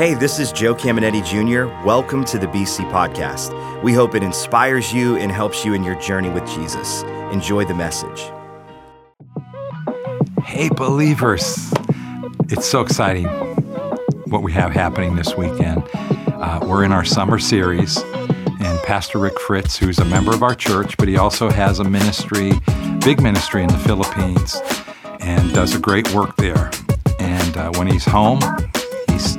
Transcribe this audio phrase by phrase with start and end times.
[0.00, 1.66] Hey, this is Joe Caminetti Jr.
[1.86, 3.52] Welcome to the BC Podcast.
[3.82, 7.02] We hope it inspires you and helps you in your journey with Jesus.
[7.32, 8.32] Enjoy the message.
[10.42, 11.70] Hey, believers.
[12.48, 13.26] It's so exciting
[14.30, 15.86] what we have happening this weekend.
[15.92, 20.54] Uh, we're in our summer series, and Pastor Rick Fritz, who's a member of our
[20.54, 22.52] church, but he also has a ministry,
[23.04, 24.62] big ministry in the Philippines,
[25.20, 26.70] and does a great work there.
[27.18, 28.40] And uh, when he's home,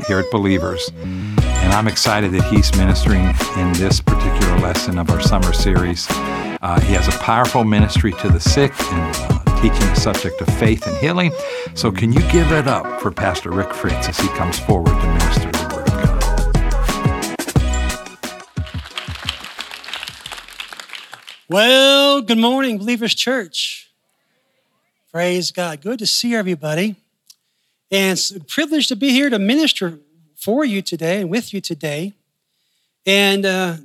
[0.08, 0.92] here at Believers.
[0.96, 3.23] And I'm excited that he's ministering
[3.58, 6.08] in this particular lesson of our summer series.
[6.09, 10.48] Uh, he has a powerful ministry to the sick and uh, teaching the subject of
[10.58, 11.31] faith and healing.
[11.76, 15.08] So, can you give it up for Pastor Rick Fritz as he comes forward to
[15.08, 16.22] minister the Word of God?
[21.48, 23.90] Well, good morning, Believers Church.
[25.12, 25.81] Praise God.
[25.81, 26.95] Good to see everybody.
[27.91, 30.00] And it's a privilege to be here to minister
[30.36, 32.14] for you today and with you today.
[33.05, 33.78] And uh,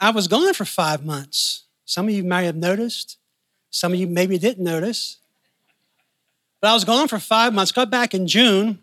[0.00, 1.64] I was gone for five months.
[1.84, 3.18] Some of you might have noticed,
[3.70, 5.18] some of you maybe didn't notice.
[6.62, 8.78] But I was gone for five months, got back in June,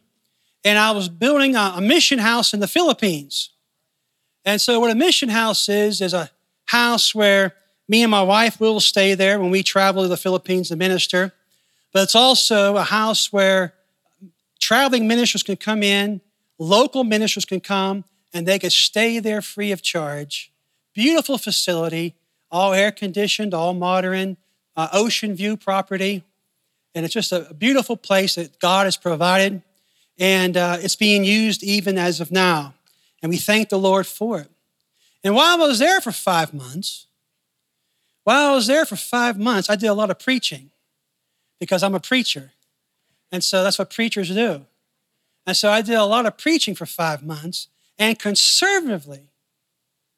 [0.64, 3.50] and I was building a, a mission house in the Philippines.
[4.46, 6.30] And so, what a mission house is, is a
[6.66, 7.56] house where
[7.88, 11.34] me and my wife will stay there when we travel to the Philippines to minister.
[11.92, 13.74] But it's also a house where
[14.62, 16.22] traveling ministers can come in,
[16.58, 20.54] local ministers can come, and they can stay there free of charge.
[20.94, 22.16] Beautiful facility,
[22.50, 24.38] all air conditioned, all modern,
[24.76, 26.24] uh, ocean view property.
[26.94, 29.62] And it's just a beautiful place that God has provided.
[30.20, 32.74] And uh, it's being used even as of now.
[33.22, 34.50] And we thank the Lord for it.
[35.24, 37.08] And while I was there for five months,
[38.24, 40.72] while I was there for five months, I did a lot of preaching
[41.60, 42.52] because I'm a preacher.
[43.32, 44.66] And so that's what preachers do.
[45.46, 47.68] And so I did a lot of preaching for five months.
[47.98, 49.30] And conservatively,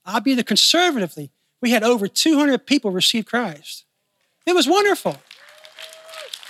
[0.05, 3.85] I'll be the conservatively, we had over 200 people receive Christ.
[4.45, 5.17] It was wonderful.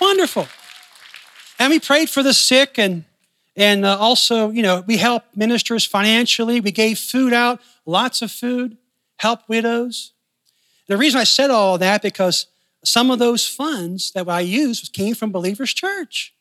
[0.00, 0.48] Wonderful.
[1.58, 3.04] And we prayed for the sick and
[3.56, 6.60] and uh, also, you know, we helped ministers financially.
[6.60, 8.76] We gave food out, lots of food,
[9.18, 10.12] helped widows.
[10.88, 12.46] The reason I said all that because
[12.84, 16.33] some of those funds that I used came from Believers Church.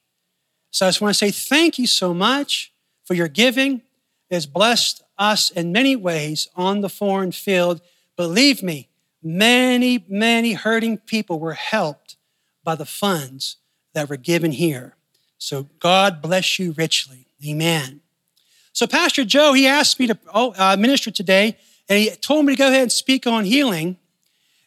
[0.74, 2.74] So I just want to say thank you so much
[3.06, 3.84] for your giving.
[4.30, 7.80] It has blessed us in many ways on the foreign field.
[8.18, 8.90] Believe me,
[9.22, 12.18] many, many hurting people were helped
[12.64, 13.58] by the funds
[13.94, 14.96] that were given here.
[15.38, 17.28] So God bless you richly.
[17.48, 18.02] Amen.
[18.72, 21.56] So Pastor Joe, he asked me to oh, uh, minister today,
[21.88, 23.98] and he told me to go ahead and speak on healing.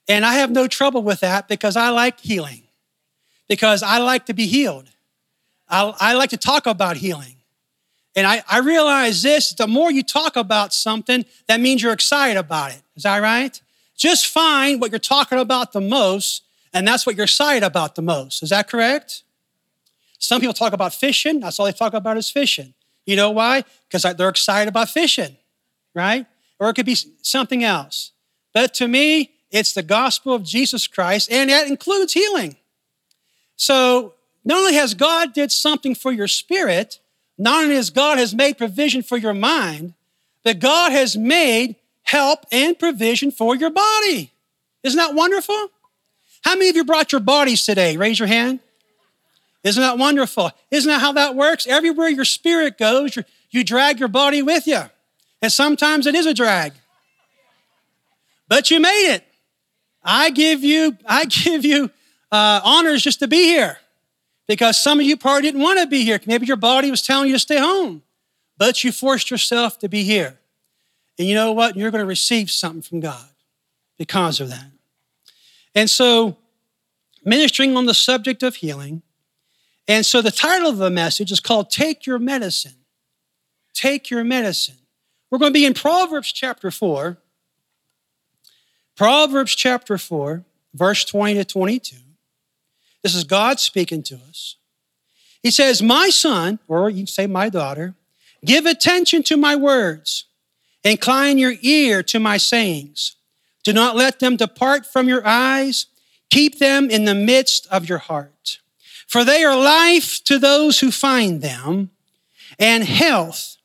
[0.07, 2.63] And I have no trouble with that because I like healing,
[3.49, 4.89] because I like to be healed.
[5.69, 7.37] I, I like to talk about healing.
[8.15, 12.39] And I, I realize this the more you talk about something, that means you're excited
[12.39, 12.83] about it.
[12.97, 13.61] Is that right?
[13.97, 18.03] Just find what you're talking about the most, and that's what you're excited about the
[18.03, 18.43] most.
[18.43, 19.23] Is that correct?
[20.19, 22.75] Some people talk about fishing, that's all they talk about is fishing.
[23.05, 23.65] You know why?
[23.89, 25.37] Because they're excited about fishing,
[25.95, 26.27] right?
[26.59, 28.13] Or it could be something else.
[28.53, 32.57] But to me, it's the gospel of Jesus Christ, and that includes healing.
[33.57, 34.15] So
[34.47, 37.01] not only has God did something for your spirit,
[37.37, 39.93] not only has God has made provision for your mind,
[40.45, 41.75] but God has made
[42.05, 44.31] help and provision for your body.
[44.85, 45.73] Isn't that wonderful?
[46.43, 47.97] How many of you brought your bodies today?
[47.97, 48.61] Raise your hand.
[49.65, 50.53] Isn't that wonderful?
[50.71, 51.67] Isn't that how that works?
[51.67, 53.19] Everywhere your spirit goes,
[53.51, 54.83] you drag your body with you.
[55.43, 56.73] And sometimes it is a drag.
[58.47, 59.25] But you made it.
[60.05, 61.91] I give you, I give you
[62.31, 63.81] uh, honors just to be here
[64.47, 66.21] because some of you probably didn't want to be here.
[66.27, 68.03] Maybe your body was telling you to stay home,
[68.57, 70.39] but you forced yourself to be here.
[71.19, 71.77] And you know what?
[71.77, 73.29] You're going to receive something from God
[73.99, 74.71] because of that.
[75.75, 76.37] And so,
[77.25, 79.03] ministering on the subject of healing.
[79.89, 82.77] And so, the title of the message is called Take Your Medicine.
[83.75, 84.77] Take Your Medicine.
[85.31, 87.19] We're going to be in Proverbs chapter 4.
[88.97, 91.97] Proverbs chapter 4, verse 20 to 22.
[93.07, 94.57] This is God speaking to us.
[95.41, 97.95] He says, My son, or you can say my daughter,
[98.45, 100.25] give attention to my words,
[100.83, 103.15] incline your ear to my sayings.
[103.63, 105.87] Do not let them depart from your eyes,
[106.31, 108.59] keep them in the midst of your heart.
[109.07, 111.91] For they are life to those who find them,
[112.59, 113.57] and health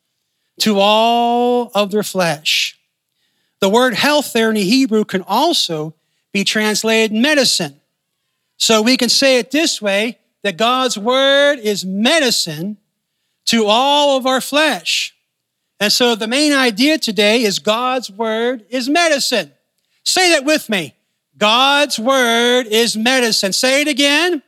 [0.60, 2.78] to all of their flesh.
[3.60, 5.96] The word health there in the Hebrew can also
[6.32, 7.81] be translated medicine.
[8.62, 12.78] So we can say it this way that God's word is medicine
[13.46, 15.16] to all of our flesh.
[15.80, 19.52] And so the main idea today is God's word is medicine.
[20.04, 20.94] Say that with me.
[21.40, 23.52] God's word is medicine.
[23.52, 24.44] Say it again.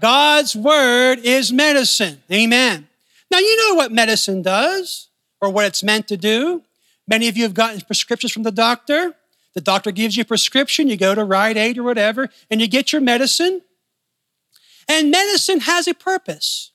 [0.00, 2.22] God's word is medicine.
[2.32, 2.88] Amen.
[3.30, 5.08] Now, you know what medicine does
[5.42, 6.62] or what it's meant to do.
[7.06, 9.14] Many of you have gotten prescriptions from the doctor.
[9.54, 12.68] The doctor gives you a prescription, you go to Rite Aid or whatever, and you
[12.68, 13.62] get your medicine.
[14.88, 16.70] And medicine has a purpose.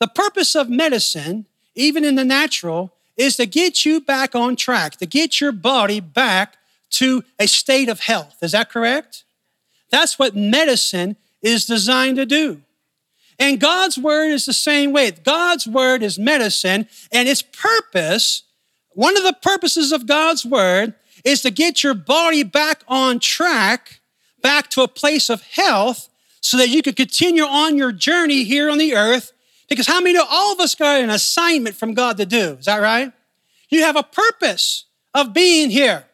[0.00, 4.96] The purpose of medicine, even in the natural, is to get you back on track,
[4.96, 6.56] to get your body back
[6.90, 8.36] to a state of health.
[8.42, 9.24] Is that correct?
[9.90, 12.62] That's what medicine is designed to do.
[13.38, 15.10] And God's word is the same way.
[15.10, 18.42] God's word is medicine, and its purpose,
[18.90, 20.94] one of the purposes of God's word,
[21.24, 24.00] is to get your body back on track,
[24.42, 26.08] back to a place of health,
[26.40, 29.32] so that you can continue on your journey here on the earth.
[29.68, 32.56] Because how many know all of us got an assignment from God to do?
[32.58, 33.12] Is that right?
[33.68, 34.84] You have a purpose
[35.14, 36.04] of being here.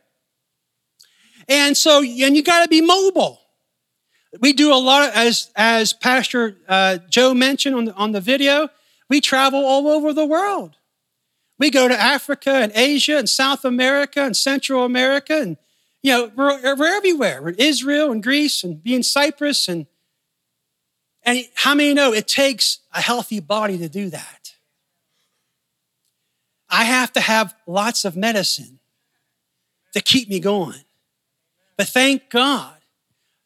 [1.49, 3.41] And so, and you got to be mobile.
[4.41, 8.21] We do a lot of, as, as Pastor uh, Joe mentioned on the, on the
[8.21, 8.69] video,
[9.09, 10.77] we travel all over the world.
[11.59, 15.57] We go to Africa and Asia and South America and Central America and,
[16.03, 17.41] you know, we're, we're everywhere.
[17.43, 19.87] We're in Israel and Greece and be in Cyprus and,
[21.23, 24.53] and how many know it takes a healthy body to do that?
[26.69, 28.81] I have to have lots of medicine
[29.93, 30.85] to keep me going.
[31.77, 32.77] But thank God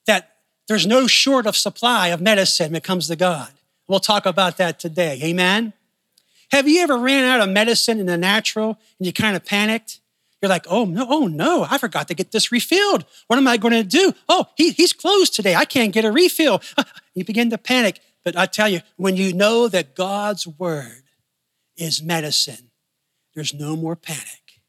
[0.06, 3.50] that there's no short of supply of medicine when it comes to God.
[3.86, 5.20] We'll talk about that today.
[5.22, 5.72] Amen.
[6.50, 10.00] Have you ever ran out of medicine in the natural and you kind of panicked?
[10.40, 13.04] You're like, oh no, oh no, I forgot to get this refilled.
[13.26, 14.14] What am I going to do?
[14.28, 15.54] Oh, he, he's closed today.
[15.54, 16.62] I can't get a refill.
[16.76, 16.84] Uh,
[17.14, 18.00] you begin to panic.
[18.24, 21.02] But I tell you, when you know that God's word
[21.76, 22.70] is medicine,
[23.34, 24.60] there's no more panic.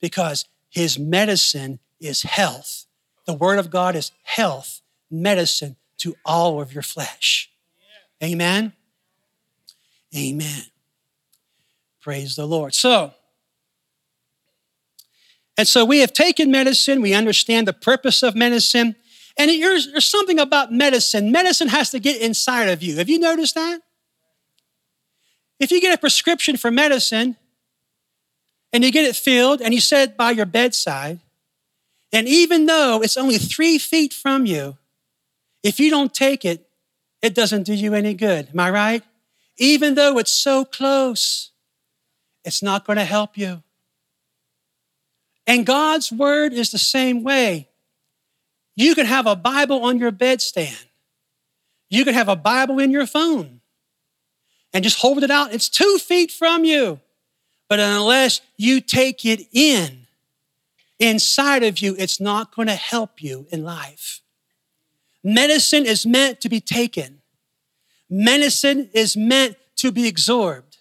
[0.00, 2.86] Because his medicine is health.
[3.26, 7.50] The word of God is health, medicine to all of your flesh.
[8.22, 8.72] Amen.
[10.16, 10.62] Amen.
[12.00, 12.74] Praise the Lord.
[12.74, 13.12] So,
[15.56, 18.96] and so we have taken medicine, we understand the purpose of medicine,
[19.36, 21.32] and there's, something about medicine.
[21.32, 22.96] Medicine has to get inside of you.
[22.96, 23.80] Have you noticed that?
[25.58, 27.36] If you get a prescription for medicine
[28.72, 31.20] and you get it filled and you set it by your bedside,
[32.12, 34.76] and even though it's only three feet from you,
[35.62, 36.68] if you don't take it,
[37.22, 38.50] it doesn't do you any good.
[38.52, 39.02] Am I right?
[39.56, 41.50] Even though it's so close,
[42.44, 43.62] it's not going to help you.
[45.46, 47.68] And God's word is the same way.
[48.76, 50.86] You can have a Bible on your bedstand.
[51.90, 53.60] You can have a Bible in your phone
[54.72, 55.52] and just hold it out.
[55.52, 57.00] It's two feet from you.
[57.68, 60.06] But unless you take it in
[60.98, 64.20] inside of you, it's not going to help you in life.
[65.22, 67.20] Medicine is meant to be taken.
[68.08, 70.78] Medicine is meant to be absorbed.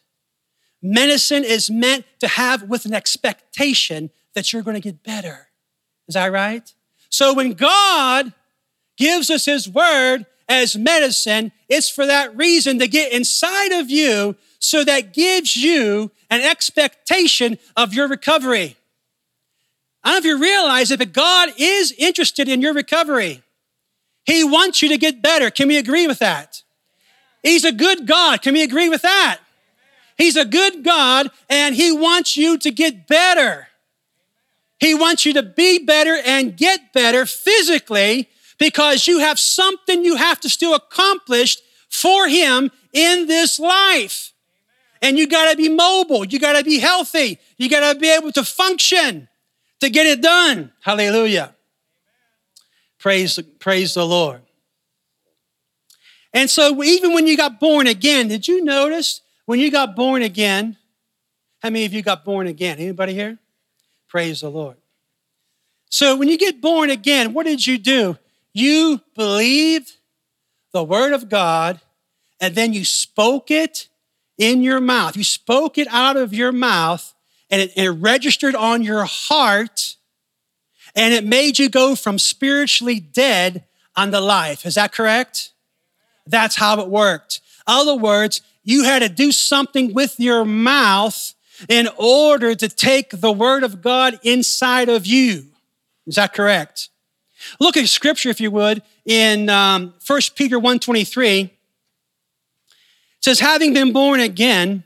[0.81, 5.47] Medicine is meant to have with an expectation that you're going to get better.
[6.07, 6.71] Is that right?
[7.09, 8.33] So when God
[8.97, 14.35] gives us His word as medicine, it's for that reason to get inside of you
[14.59, 18.75] so that gives you an expectation of your recovery.
[20.03, 23.41] I don't know if you realize it, but God is interested in your recovery.
[24.25, 25.49] He wants you to get better.
[25.49, 26.62] Can we agree with that?
[27.43, 28.41] He's a good God.
[28.41, 29.39] Can we agree with that?
[30.17, 33.67] He's a good God and He wants you to get better.
[34.79, 40.15] He wants you to be better and get better physically because you have something you
[40.15, 41.57] have to still accomplish
[41.89, 44.31] for Him in this life.
[45.01, 46.23] And you got to be mobile.
[46.23, 47.39] You got to be healthy.
[47.57, 49.27] You got to be able to function
[49.81, 50.71] to get it done.
[50.79, 51.55] Hallelujah.
[52.99, 54.41] Praise, praise the Lord.
[56.33, 60.23] And so, even when you got born again, did you notice when you got born
[60.23, 60.77] again?
[61.61, 62.79] How many of you got born again?
[62.79, 63.37] Anybody here?
[64.09, 64.77] Praise the Lord.
[65.89, 68.17] So, when you get born again, what did you do?
[68.53, 69.93] You believed
[70.71, 71.79] the word of God
[72.41, 73.87] and then you spoke it
[74.37, 75.15] in your mouth.
[75.15, 77.13] You spoke it out of your mouth
[77.49, 79.95] and it, it registered on your heart
[80.95, 84.65] and it made you go from spiritually dead unto life.
[84.65, 85.52] Is that correct?
[86.25, 87.41] That's how it worked.
[87.67, 91.33] Other words, you had to do something with your mouth
[91.69, 95.47] in order to take the word of God inside of you.
[96.07, 96.89] Is that correct?
[97.59, 101.45] Look at scripture, if you would, in um, 1 Peter 1.23.
[101.45, 101.51] It
[103.21, 104.83] says, having been born again,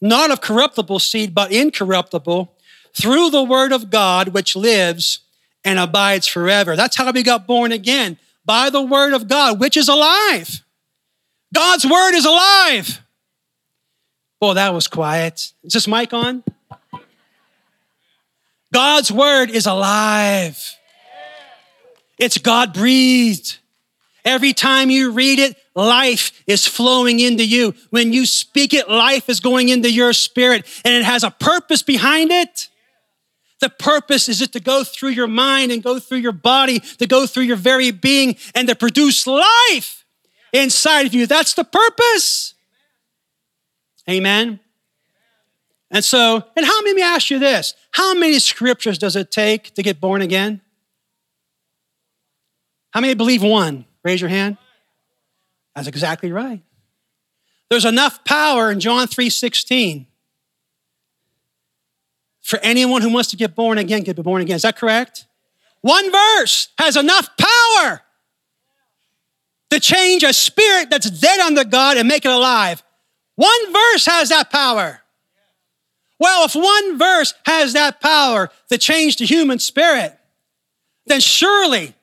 [0.00, 2.52] not of corruptible seed, but incorruptible,
[2.94, 5.20] through the word of God, which lives
[5.64, 6.74] and abides forever.
[6.74, 10.64] That's how we got born again, by the word of God, which is alive.
[11.54, 13.02] God's word is alive.
[14.40, 15.52] Boy, that was quiet.
[15.62, 16.42] Is this mic on?
[18.72, 20.76] God's word is alive.
[22.18, 23.58] It's God breathed.
[24.24, 27.74] Every time you read it, life is flowing into you.
[27.90, 31.82] When you speak it, life is going into your spirit and it has a purpose
[31.82, 32.68] behind it.
[33.60, 37.06] The purpose is it to go through your mind and go through your body, to
[37.06, 40.04] go through your very being and to produce life
[40.52, 41.26] inside of you.
[41.26, 42.54] That's the purpose.
[44.08, 44.60] Amen.
[45.90, 49.30] And so, and how many, let me ask you this how many scriptures does it
[49.30, 50.60] take to get born again?
[52.92, 53.84] How many believe one?
[54.02, 54.56] Raise your hand.
[55.74, 56.62] That's exactly right.
[57.68, 60.06] There's enough power in John 3:16
[62.50, 64.56] for anyone who wants to get born again, get born again.
[64.56, 65.26] Is that correct?
[65.80, 68.02] One verse has enough power
[69.70, 72.82] to change a spirit that's dead under God and make it alive.
[73.36, 75.00] One verse has that power.
[76.18, 80.18] Well, if one verse has that power to change the human spirit,
[81.06, 81.94] then surely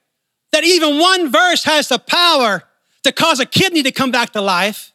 [0.54, 2.63] that even one verse has the power
[3.04, 4.92] to cause a kidney to come back to life,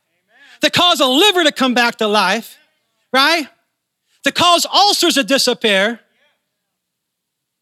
[0.61, 2.57] to cause a liver to come back to life,
[3.13, 3.47] right?
[4.25, 6.01] To cause ulcers to disappear.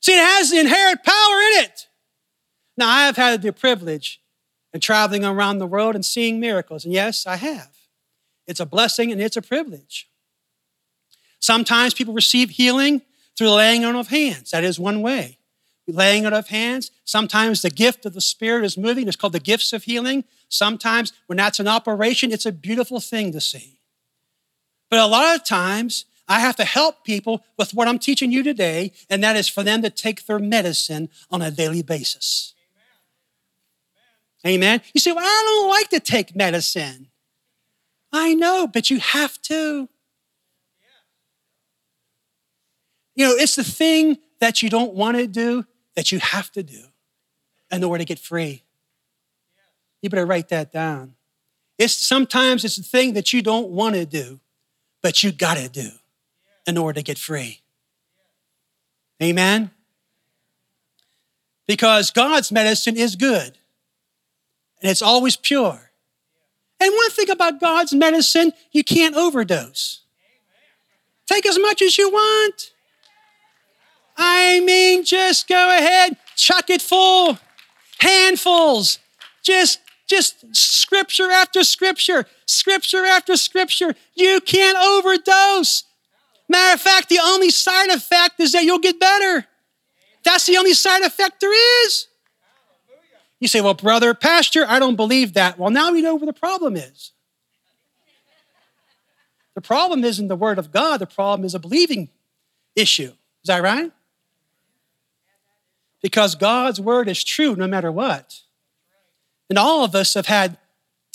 [0.02, 1.88] See, it has inherent power in it.
[2.76, 4.20] Now, I have had the privilege
[4.72, 7.70] of traveling around the world and seeing miracles, and yes, I have.
[8.46, 10.08] It's a blessing and it's a privilege.
[11.40, 13.02] Sometimes people receive healing
[13.36, 14.50] through laying on of hands.
[14.50, 15.38] That is one way
[15.92, 16.90] laying on of hands.
[17.04, 19.08] Sometimes the gift of the Spirit is moving.
[19.08, 20.24] It's called the gifts of healing.
[20.48, 23.80] Sometimes when that's an operation, it's a beautiful thing to see.
[24.90, 28.44] But a lot of times, I have to help people with what I'm teaching you
[28.44, 32.54] today, and that is for them to take their medicine on a daily basis.
[34.46, 34.54] Amen.
[34.54, 34.82] Amen.
[34.94, 37.08] You say, Well, I don't like to take medicine.
[38.12, 39.88] I know, but you have to.
[43.16, 46.62] You know, it's the thing that you don't want to do that you have to
[46.62, 46.84] do
[47.72, 48.62] in order to get free.
[50.00, 51.16] You better write that down.
[51.76, 54.38] It's sometimes it's the thing that you don't want to do,
[55.02, 55.90] but you got to do
[56.70, 57.60] in order to get free.
[59.22, 59.70] Amen.
[61.66, 63.58] Because God's medicine is good
[64.80, 65.90] and it's always pure.
[66.80, 70.00] And one thing about God's medicine, you can't overdose.
[71.26, 72.72] Take as much as you want.
[74.16, 77.38] I mean, just go ahead, chuck it full,
[78.00, 78.98] handfuls.
[79.42, 83.94] Just, just scripture after scripture, scripture after scripture.
[84.14, 85.84] You can't overdose.
[86.50, 89.46] Matter of fact, the only side effect is that you'll get better.
[90.24, 92.08] That's the only side effect there is.
[93.38, 95.58] You say, well, brother, pastor, I don't believe that.
[95.58, 97.12] Well, now we know where the problem is.
[99.54, 102.10] The problem isn't the word of God, the problem is a believing
[102.76, 103.12] issue.
[103.42, 103.90] Is that right?
[106.02, 108.40] because God's word is true no matter what.
[109.48, 110.58] And all of us have had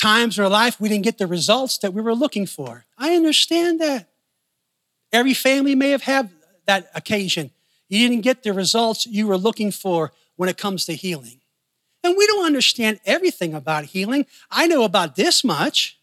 [0.02, 2.86] times in our life we didn't get the results that we were looking for.
[2.98, 4.08] I understand that.
[5.12, 6.30] Every family may have had
[6.66, 7.52] that occasion.
[7.90, 11.40] You didn't get the results you were looking for when it comes to healing.
[12.04, 14.26] And we don't understand everything about healing.
[14.52, 16.00] I know about this much.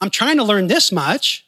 [0.00, 1.46] I'm trying to learn this much.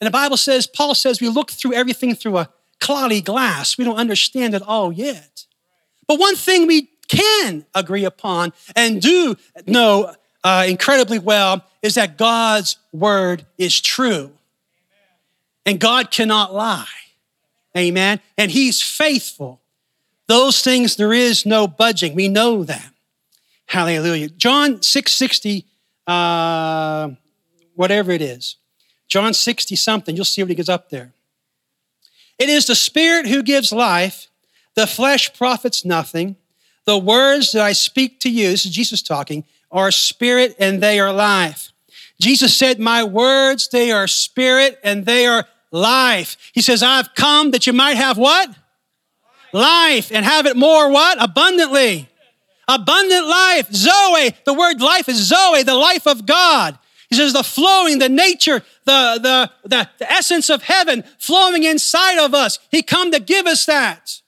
[0.00, 2.48] And the Bible says, Paul says, we look through everything through a
[2.80, 3.78] cloudy glass.
[3.78, 5.46] We don't understand it all yet.
[6.08, 12.16] But one thing we can agree upon and do know uh, incredibly well is that
[12.18, 14.32] God's word is true.
[15.64, 16.86] And God cannot lie.
[17.76, 18.20] Amen.
[18.36, 19.60] And He's faithful.
[20.28, 22.14] Those things there is no budging.
[22.14, 22.92] We know that.
[23.66, 24.28] Hallelujah.
[24.28, 25.66] John 660,
[26.06, 27.10] uh,
[27.74, 28.56] whatever it is.
[29.08, 30.16] John 60 something.
[30.16, 31.12] You'll see what he gets up there.
[32.38, 34.28] It is the Spirit who gives life.
[34.74, 36.36] The flesh profits nothing.
[36.84, 40.98] The words that I speak to you, this is Jesus talking, are spirit and they
[40.98, 41.71] are life.
[42.22, 46.36] Jesus said, My words, they are spirit and they are life.
[46.52, 48.48] He says, I've come that you might have what?
[49.52, 51.20] Life, and have it more what?
[51.20, 52.08] Abundantly.
[52.68, 53.72] Abundant life.
[53.72, 54.34] Zoe.
[54.44, 56.78] The word life is Zoe, the life of God.
[57.10, 62.24] He says the flowing, the nature, the, the, the, the essence of heaven flowing inside
[62.24, 62.60] of us.
[62.70, 64.21] He come to give us that.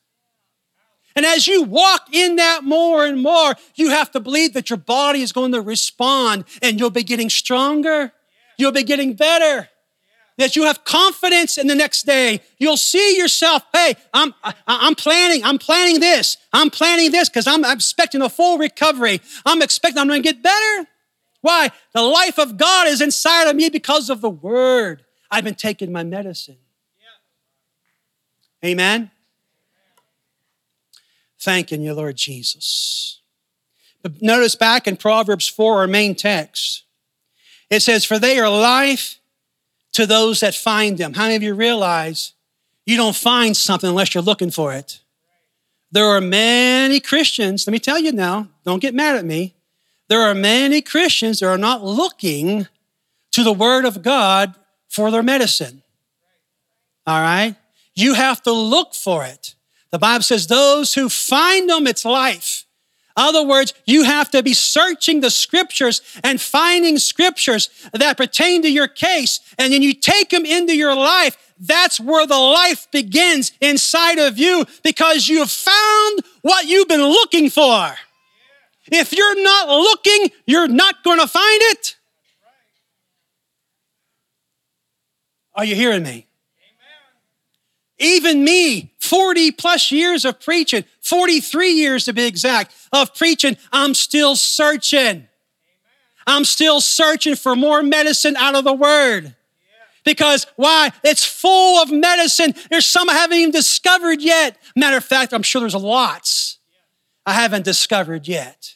[1.17, 4.77] And as you walk in that more and more, you have to believe that your
[4.77, 8.13] body is going to respond and you'll be getting stronger.
[8.59, 9.69] You'll be getting better.
[10.37, 12.41] that you have confidence in the next day.
[12.59, 16.37] You'll see yourself, hey, I'm, I, I'm planning, I'm planning this.
[16.53, 19.21] I'm planning this because I'm, I'm expecting a full recovery.
[19.47, 20.89] I'm expecting I'm going to get better.
[21.41, 21.71] Why?
[21.93, 25.05] The life of God is inside of me because of the word.
[25.31, 26.59] I've been taking my medicine.
[28.65, 29.11] Amen.
[31.45, 33.21] Thanking you, Lord Jesus.
[34.03, 36.85] But notice back in Proverbs 4, our main text,
[37.69, 39.21] it says, For they are life
[39.93, 41.13] to those that find them.
[41.13, 42.33] How many of you realize
[42.87, 45.01] you don't find something unless you're looking for it?
[45.93, 49.55] There are many Christians, let me tell you now, don't get mad at me.
[50.09, 52.69] There are many Christians that are not looking
[53.33, 54.55] to the Word of God
[54.89, 55.83] for their medicine.
[57.07, 57.55] All right?
[57.95, 59.55] You have to look for it.
[59.95, 62.67] The Bible says, those who find them, it's life.
[63.17, 68.69] Other words, you have to be searching the scriptures and finding scriptures that pertain to
[68.69, 69.39] your case.
[69.57, 71.37] And then you take them into your life.
[71.61, 77.05] That's where the life begins inside of you because you have found what you've been
[77.05, 77.95] looking for.
[78.91, 81.95] If you're not looking, you're not going to find it.
[85.55, 86.27] Are you hearing me?
[87.99, 93.95] Even me, 40 plus years of preaching, 43 years to be exact, of preaching, I'm
[93.95, 95.29] still searching.
[96.27, 99.35] I'm still searching for more medicine out of the Word.
[100.05, 100.91] Because why?
[101.03, 102.55] It's full of medicine.
[102.71, 104.59] There's some I haven't even discovered yet.
[104.77, 106.59] Matter of fact, I'm sure there's lots
[107.27, 108.75] I haven't discovered yet.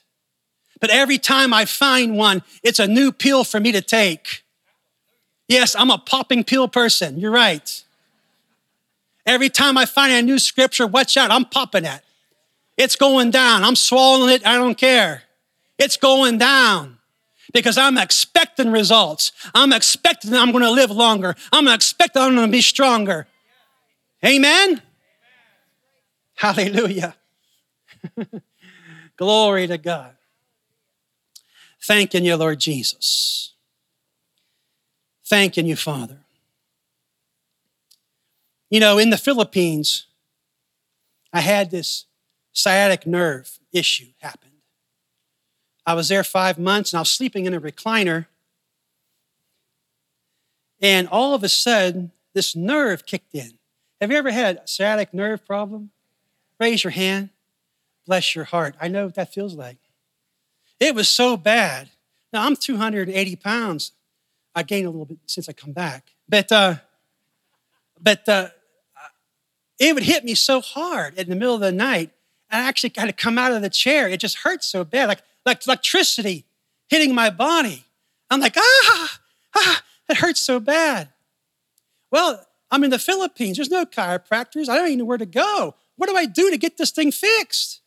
[0.80, 4.44] But every time I find one, it's a new pill for me to take.
[5.48, 7.18] Yes, I'm a popping pill person.
[7.18, 7.84] You're right.
[9.28, 12.00] Every time I find a new scripture, watch out, I'm popping it.
[12.78, 13.62] It's going down.
[13.62, 14.46] I'm swallowing it.
[14.46, 15.24] I don't care.
[15.78, 16.96] It's going down
[17.52, 19.32] because I'm expecting results.
[19.54, 21.36] I'm expecting I'm going to live longer.
[21.52, 23.26] I'm expecting I'm going to be stronger.
[24.24, 24.68] Amen?
[24.70, 24.82] Amen.
[26.36, 27.14] Hallelujah.
[29.18, 30.12] Glory to God.
[31.82, 33.52] Thanking you, Lord Jesus.
[35.26, 36.16] Thanking you, Father.
[38.70, 40.06] You know, in the Philippines,
[41.32, 42.06] I had this
[42.52, 44.50] sciatic nerve issue happen.
[45.86, 48.26] I was there five months and I was sleeping in a recliner.
[50.80, 53.58] And all of a sudden, this nerve kicked in.
[54.00, 55.90] Have you ever had a sciatic nerve problem?
[56.60, 57.30] Raise your hand.
[58.06, 58.74] Bless your heart.
[58.80, 59.78] I know what that feels like.
[60.78, 61.88] It was so bad.
[62.32, 63.92] Now, I'm 280 pounds.
[64.54, 66.12] I gained a little bit since I come back.
[66.28, 66.76] But, uh,
[68.00, 68.48] but uh,
[69.78, 72.10] it would hit me so hard in the middle of the night.
[72.50, 74.08] I actually had to come out of the chair.
[74.08, 76.44] It just hurt so bad, like, like electricity
[76.88, 77.84] hitting my body.
[78.30, 79.20] I'm like, ah,
[79.56, 81.08] ah, it hurts so bad.
[82.10, 83.56] Well, I'm in the Philippines.
[83.56, 84.68] There's no chiropractors.
[84.68, 85.74] I don't even know where to go.
[85.96, 87.80] What do I do to get this thing fixed?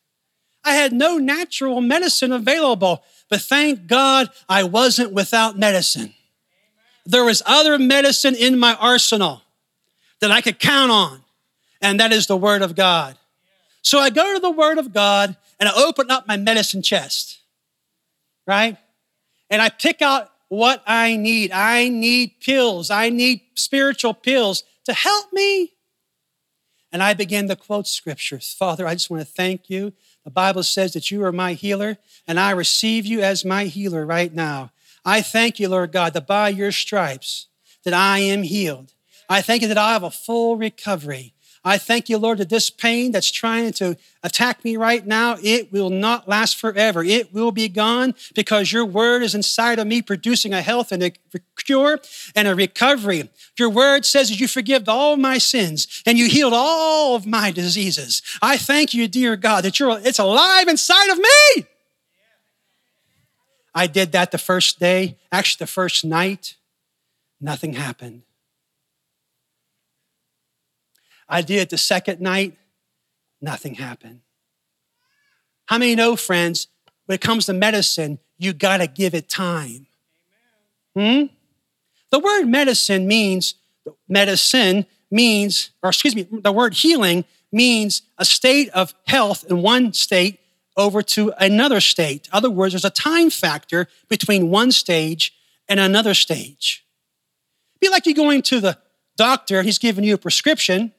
[0.63, 6.13] I had no natural medicine available, but thank God I wasn't without medicine.
[7.05, 9.41] There was other medicine in my arsenal
[10.19, 11.20] that I could count on
[11.81, 13.17] and that is the Word of God.
[13.81, 17.39] So I go to the Word of God and I open up my medicine chest,
[18.45, 18.77] right?
[19.49, 21.51] And I pick out what I need.
[21.51, 25.73] I need pills, I need spiritual pills to help me.
[26.91, 28.53] And I begin to quote scriptures.
[28.57, 29.93] Father, I just want to thank you.
[30.25, 34.05] The Bible says that you are my healer, and I receive you as my healer
[34.05, 34.71] right now.
[35.05, 37.47] I thank you, Lord God, that by your stripes
[37.85, 38.93] that I am healed.
[39.29, 41.33] I thank you that I have a full recovery.
[41.63, 45.71] I thank you, Lord, that this pain that's trying to attack me right now, it
[45.71, 47.03] will not last forever.
[47.03, 51.03] It will be gone because your word is inside of me, producing a health and
[51.03, 51.11] a
[51.57, 51.99] cure
[52.35, 53.29] and a recovery.
[53.59, 57.51] Your word says that you forgive all my sins and you healed all of my
[57.51, 58.23] diseases.
[58.41, 61.65] I thank you, dear God, that you're it's alive inside of me.
[63.75, 66.55] I did that the first day, actually the first night.
[67.39, 68.23] Nothing happened.
[71.31, 72.57] I did it the second night,
[73.41, 74.19] nothing happened.
[75.65, 76.67] How many know, friends,
[77.05, 79.87] when it comes to medicine, you got to give it time?
[80.93, 81.27] Hmm?
[82.11, 83.55] The word medicine means,
[84.09, 89.93] medicine means, or excuse me, the word healing means a state of health in one
[89.93, 90.39] state
[90.75, 92.27] over to another state.
[92.27, 95.33] In other words, there's a time factor between one stage
[95.69, 96.85] and another stage.
[97.79, 98.77] Be like you're going to the
[99.15, 100.93] doctor he's giving you a prescription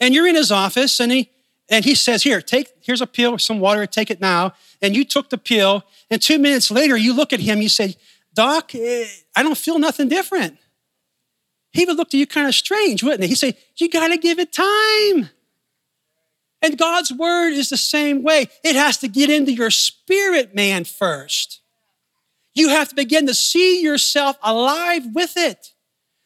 [0.00, 1.30] and you're in his office and he
[1.68, 4.54] and he says, Here, take here's a pill, some water, take it now.
[4.82, 7.96] And you took the pill, and two minutes later, you look at him, you say,
[8.34, 10.58] Doc, eh, I don't feel nothing different.
[11.72, 13.28] he would look to you kind of strange, wouldn't he?
[13.28, 15.30] He'd say, You got to give it time.
[16.62, 18.46] And God's word is the same way.
[18.62, 21.60] It has to get into your spirit man first.
[22.54, 25.72] You have to begin to see yourself alive with it.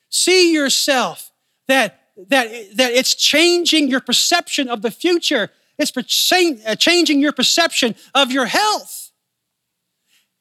[0.09, 1.31] See yourself
[1.69, 5.51] that, that, that it's changing your perception of the future.
[5.79, 9.11] It's uh, changing your perception of your health.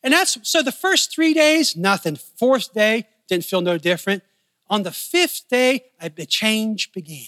[0.03, 2.15] And that's so the first three days, nothing.
[2.15, 4.23] Fourth day, didn't feel no different.
[4.69, 7.27] On the fifth day, a change began.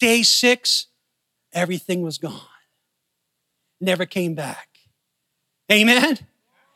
[0.00, 0.86] Day six,
[1.52, 2.40] everything was gone.
[3.80, 4.68] Never came back.
[5.70, 6.18] Amen?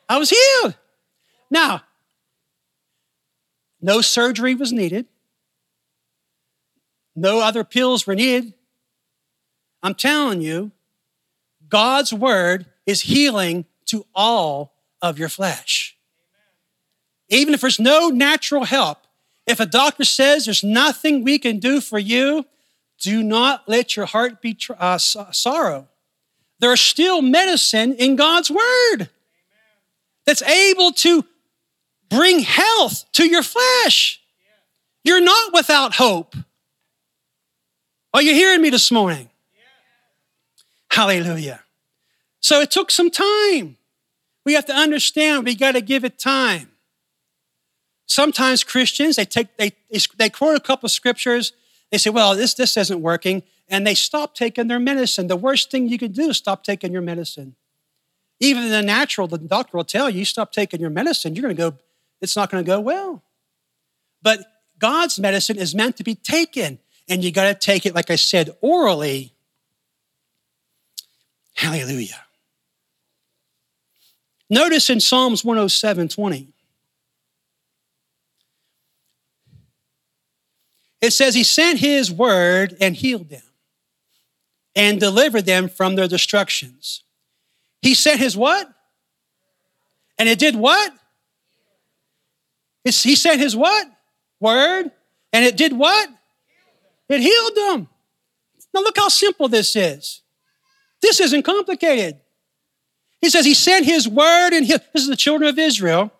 [0.08, 0.76] I was healed.
[1.50, 1.82] Now,
[3.80, 5.06] no surgery was needed.
[7.16, 8.52] No other pills were needed.
[9.82, 10.70] I'm telling you,
[11.68, 15.96] God's word is healing to all of your flesh.
[17.28, 18.98] Even if there's no natural help,
[19.46, 22.44] if a doctor says there's nothing we can do for you,
[23.00, 25.88] do not let your heart be uh, sorrow.
[26.58, 29.08] There's still medicine in God's word
[30.24, 31.24] that's able to
[32.08, 34.20] bring health to your flesh.
[35.04, 36.34] You're not without hope.
[38.16, 39.28] Are you hearing me this morning?
[40.90, 41.60] Hallelujah.
[42.40, 43.76] So it took some time.
[44.42, 46.70] We have to understand we got to give it time.
[48.06, 49.72] Sometimes Christians, they take, they,
[50.16, 51.52] they quote a couple scriptures,
[51.92, 55.26] they say, well, this, this isn't working, and they stop taking their medicine.
[55.26, 57.54] The worst thing you can do is stop taking your medicine.
[58.40, 61.54] Even the natural, the doctor will tell you, you stop taking your medicine, you're going
[61.54, 61.76] to go,
[62.22, 63.22] it's not going to go well.
[64.22, 64.42] But
[64.78, 68.16] God's medicine is meant to be taken, and you got to take it, like I
[68.16, 69.32] said, orally.
[71.54, 72.24] Hallelujah.
[74.48, 76.48] Notice in Psalms 107 20,
[81.00, 83.42] it says, He sent His word and healed them
[84.76, 87.02] and delivered them from their destructions.
[87.80, 88.70] He sent his what?
[90.18, 90.92] And it did what?
[92.84, 93.88] It's, he sent his what?
[94.38, 94.90] Word.
[95.32, 96.10] And it did what?
[97.08, 97.88] It healed them.
[98.74, 100.22] Now look how simple this is.
[101.00, 102.20] This isn't complicated.
[103.20, 104.82] He says he sent his word and healed.
[104.92, 106.12] This is the children of Israel.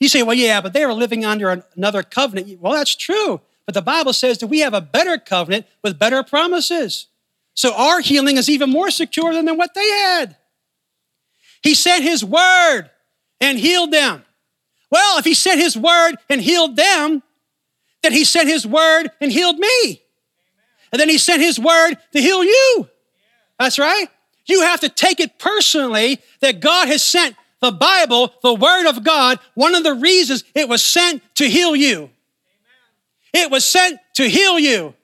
[0.00, 2.60] You say, well, yeah, but they were living under another covenant.
[2.60, 3.40] Well, that's true.
[3.66, 7.08] But the Bible says that we have a better covenant with better promises.
[7.54, 10.36] So our healing is even more secure than what they had.
[11.62, 12.90] He sent his word
[13.40, 14.24] and healed them.
[14.90, 17.22] Well, if he sent his word and healed them,
[18.02, 20.02] then he sent his word and healed me.
[20.92, 22.88] And then he sent his word to heal you.
[23.58, 24.08] That's right.
[24.46, 29.04] You have to take it personally that God has sent the Bible, the word of
[29.04, 29.38] God.
[29.54, 32.10] One of the reasons it was sent to heal you.
[33.34, 34.94] It was sent to heal you.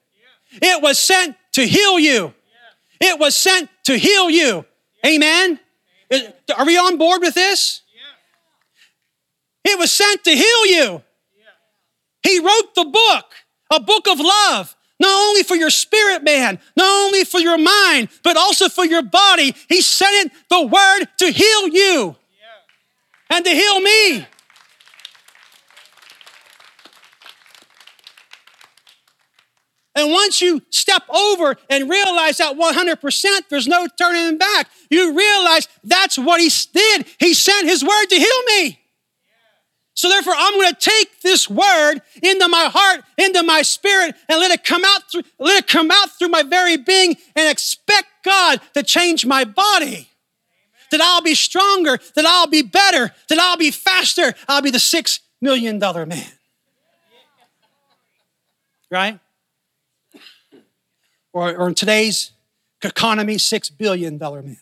[0.53, 2.33] It was sent to heal you.
[2.99, 4.65] It was sent to heal you.
[5.05, 5.59] Amen.
[6.55, 7.81] Are we on board with this?
[9.63, 11.03] It was sent to heal you.
[12.25, 13.25] He wrote the book,
[13.71, 18.09] a book of love, not only for your spirit man, not only for your mind,
[18.23, 19.55] but also for your body.
[19.69, 22.15] He sent it, the word, to heal you
[23.29, 24.25] and to heal me.
[29.97, 35.69] And once you step over and realize that 100%, there's no turning back, you realize
[35.83, 37.05] that's what he did.
[37.19, 38.84] He sent his word to heal me.
[39.95, 44.39] So therefore, I'm going to take this word into my heart, into my spirit, and
[44.39, 48.07] let it come out through, let it come out through my very being and expect
[48.23, 50.09] God to change my body.
[50.91, 54.79] That I'll be stronger, that I'll be better, that I'll be faster, I'll be the
[54.79, 56.27] six million dollar man.
[58.91, 59.19] Right?
[61.35, 62.31] or, or in today's
[62.81, 64.57] economy, $6 billion man.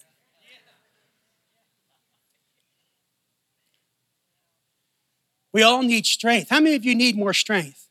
[5.53, 6.49] We all need strength.
[6.49, 7.87] How many of you need more strength?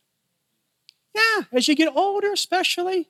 [1.15, 3.09] Yeah, as you get older, especially.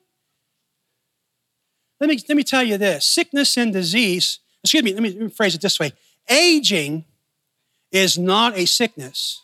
[1.99, 5.21] Let me, let me tell you this sickness and disease, excuse me, let me, let
[5.21, 5.93] me phrase it this way
[6.29, 7.03] aging
[7.91, 9.41] is not a sickness,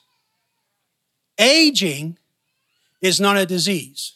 [1.38, 2.18] aging
[3.02, 4.14] is not a disease.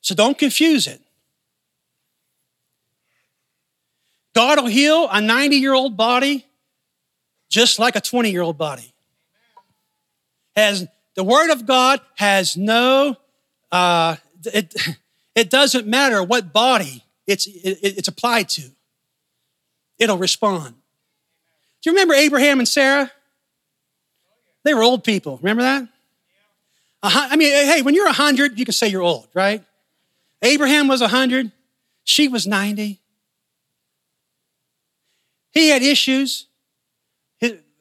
[0.00, 1.00] So don't confuse it.
[4.34, 6.46] God will heal a 90 year old body
[7.48, 8.94] just like a 20 year old body.
[10.60, 13.16] Has the word of God has no,
[13.72, 14.74] uh, it,
[15.34, 18.70] it doesn't matter what body it's, it, it's applied to,
[19.98, 20.74] it'll respond.
[21.80, 23.10] Do you remember Abraham and Sarah?
[24.62, 25.38] They were old people.
[25.38, 25.88] Remember that?
[27.02, 29.64] I mean, hey, when you're 100, you can say you're old, right?
[30.42, 31.50] Abraham was 100,
[32.04, 33.00] she was 90.
[35.52, 36.46] He had issues,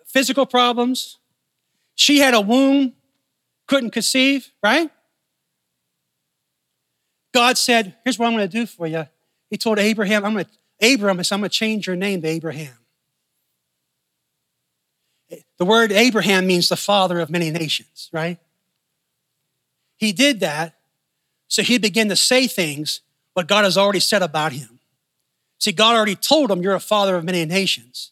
[0.05, 1.18] physical problems.
[1.99, 2.93] She had a womb,
[3.67, 4.89] couldn't conceive, right?
[7.33, 9.05] God said, Here's what I'm going to do for you.
[9.49, 12.73] He told Abraham, I'm going to, Abram, I'm going to change your name to Abraham.
[15.57, 18.37] The word Abraham means the father of many nations, right?
[19.97, 20.75] He did that
[21.49, 23.01] so he began to say things
[23.33, 24.79] what God has already said about him.
[25.59, 28.11] See, God already told him, You're a father of many nations.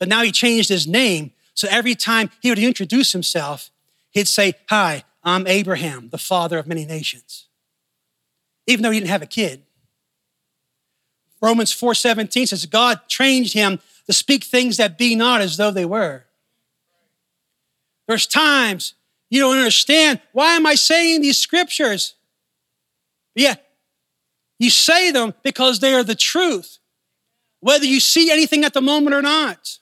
[0.00, 1.30] But now he changed his name.
[1.60, 3.70] So every time he would introduce himself,
[4.12, 7.48] he'd say, Hi, I'm Abraham, the father of many nations.
[8.66, 9.62] Even though he didn't have a kid.
[11.42, 15.84] Romans 4:17 says God trained him to speak things that be not as though they
[15.84, 16.24] were.
[18.08, 18.94] There's times
[19.28, 22.14] you don't understand why am I saying these scriptures?
[23.34, 23.54] But yeah,
[24.58, 26.78] you say them because they are the truth,
[27.60, 29.76] whether you see anything at the moment or not.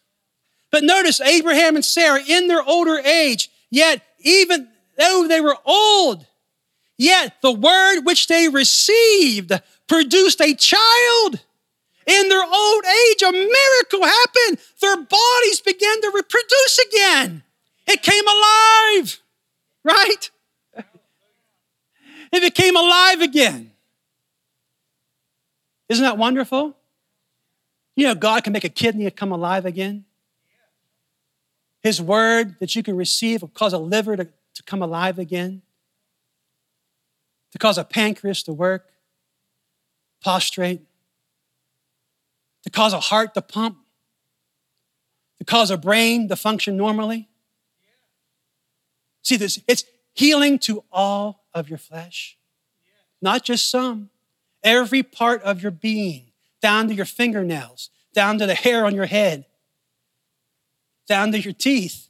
[0.71, 6.27] But notice Abraham and Sarah in their older age, yet even though they were old,
[6.97, 9.53] yet the word which they received
[9.87, 11.41] produced a child.
[12.07, 14.59] In their old age, a miracle happened.
[14.81, 17.43] Their bodies began to reproduce again.
[17.87, 19.21] It came alive,
[19.85, 20.31] right?
[22.33, 23.73] It became alive again.
[25.89, 26.77] Isn't that wonderful?
[27.97, 30.05] You know, God can make a kidney come alive again.
[31.83, 35.63] His word that you can receive will cause a liver to, to come alive again,
[37.53, 38.91] to cause a pancreas to work,
[40.21, 40.81] prostrate,
[42.65, 43.79] to cause a heart to pump,
[45.39, 47.29] to cause a brain to function normally.
[49.23, 52.37] See this, it's healing to all of your flesh,
[53.23, 54.11] not just some.
[54.65, 59.07] Every part of your being, down to your fingernails, down to the hair on your
[59.07, 59.47] head,
[61.09, 62.09] down to your teeth,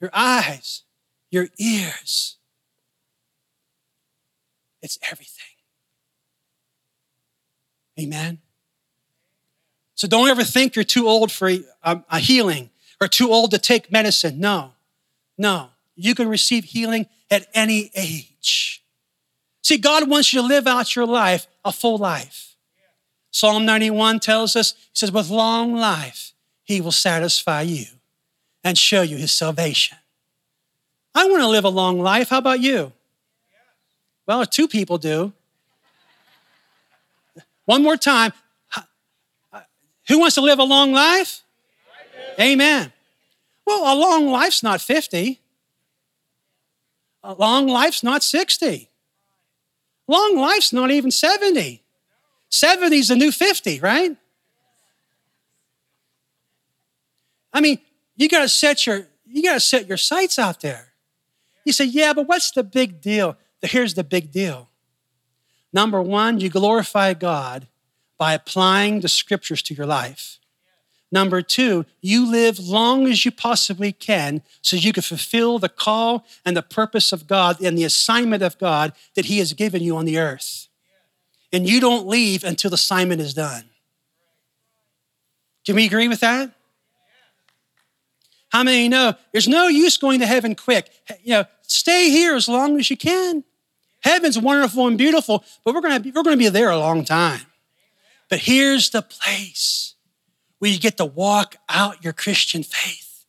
[0.00, 0.82] your eyes,
[1.30, 2.36] your ears.
[4.82, 5.44] It's everything.
[7.98, 8.38] Amen.
[9.94, 13.58] So don't ever think you're too old for a, a, healing or too old to
[13.58, 14.40] take medicine.
[14.40, 14.72] No,
[15.38, 15.68] no.
[15.94, 18.82] You can receive healing at any age.
[19.62, 22.56] See, God wants you to live out your life a full life.
[23.30, 26.31] Psalm 91 tells us, He says, with long life,
[26.72, 27.84] He will satisfy you
[28.64, 29.98] and show you His salvation.
[31.14, 32.30] I want to live a long life.
[32.30, 32.92] How about you?
[34.26, 35.34] Well, two people do.
[37.66, 38.32] One more time.
[40.08, 41.42] Who wants to live a long life?
[42.40, 42.90] Amen.
[43.66, 45.40] Well, a long life's not 50.
[47.22, 48.88] A long life's not 60.
[50.08, 51.82] Long life's not even 70.
[52.48, 54.16] 70 is the new 50, right?
[57.52, 57.78] I mean,
[58.16, 60.92] you gotta set your you gotta set your sights out there.
[61.64, 63.36] You say, yeah, but what's the big deal?
[63.60, 64.68] Here's the big deal.
[65.72, 67.68] Number one, you glorify God
[68.18, 70.38] by applying the scriptures to your life.
[71.10, 76.24] Number two, you live long as you possibly can so you can fulfill the call
[76.44, 79.96] and the purpose of God and the assignment of God that He has given you
[79.96, 80.68] on the earth.
[81.52, 83.64] And you don't leave until the assignment is done.
[85.66, 86.50] Can we agree with that?
[88.52, 90.90] How many know there's no use going to heaven quick?
[91.22, 93.44] You know, stay here as long as you can.
[94.00, 97.46] Heaven's wonderful and beautiful, but we're gonna be, we're gonna be there a long time.
[98.28, 99.94] But here's the place
[100.58, 103.24] where you get to walk out your Christian faith.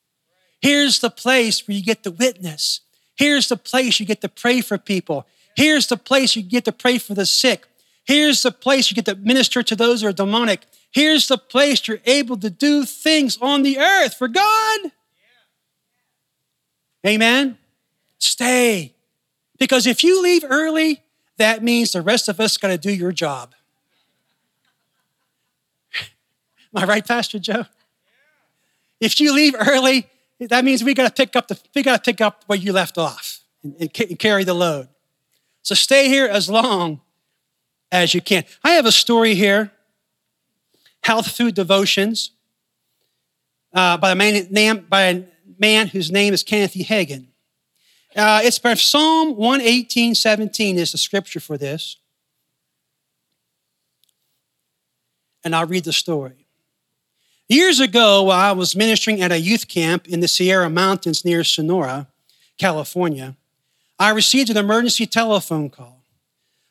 [0.62, 2.82] Here's the place where you get to witness.
[3.16, 5.26] Here's the place you get to pray for people.
[5.56, 7.66] Here's the place you get to pray for the sick.
[8.06, 10.66] Here's the place you get to minister to those who are demonic.
[10.92, 14.92] Here's the place you're able to do things on the earth for God.
[17.06, 17.58] Amen.
[18.18, 18.94] Stay.
[19.60, 21.04] Because if you leave early,
[21.38, 23.54] that means the rest of us got to do your job.
[26.76, 27.66] Am I right, Pastor Joe?
[29.00, 30.08] If you leave early,
[30.40, 32.72] that means we got to pick up the we got to pick up where you
[32.72, 34.88] left off and, and carry the load.
[35.62, 37.02] So stay here as long
[37.92, 38.44] as you can.
[38.64, 39.72] I have a story here.
[41.04, 42.32] Health food devotions
[43.74, 45.26] uh, by a man named by
[45.64, 46.84] man whose name is Kenneth E.
[46.84, 47.28] Hagin.
[48.18, 51.96] Uh, it's Psalm 118, 17 is the scripture for this.
[55.42, 56.48] And I'll read the story.
[57.48, 61.46] Years ago, while I was ministering at a youth camp in the Sierra Mountains near
[61.46, 62.08] Sonora,
[62.58, 63.38] California,
[63.98, 66.04] I received an emergency telephone call.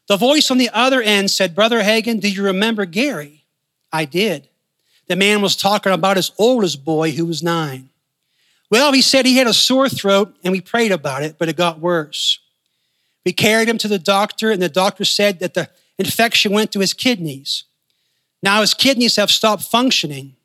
[0.06, 3.46] The voice on the other end said, Brother Hagin, do you remember Gary?
[3.90, 4.48] I did.
[5.06, 7.88] The man was talking about his oldest boy who was nine.
[8.72, 11.56] Well, he said he had a sore throat and we prayed about it, but it
[11.58, 12.38] got worse.
[13.22, 16.80] We carried him to the doctor, and the doctor said that the infection went to
[16.80, 17.64] his kidneys.
[18.42, 20.36] Now his kidneys have stopped functioning.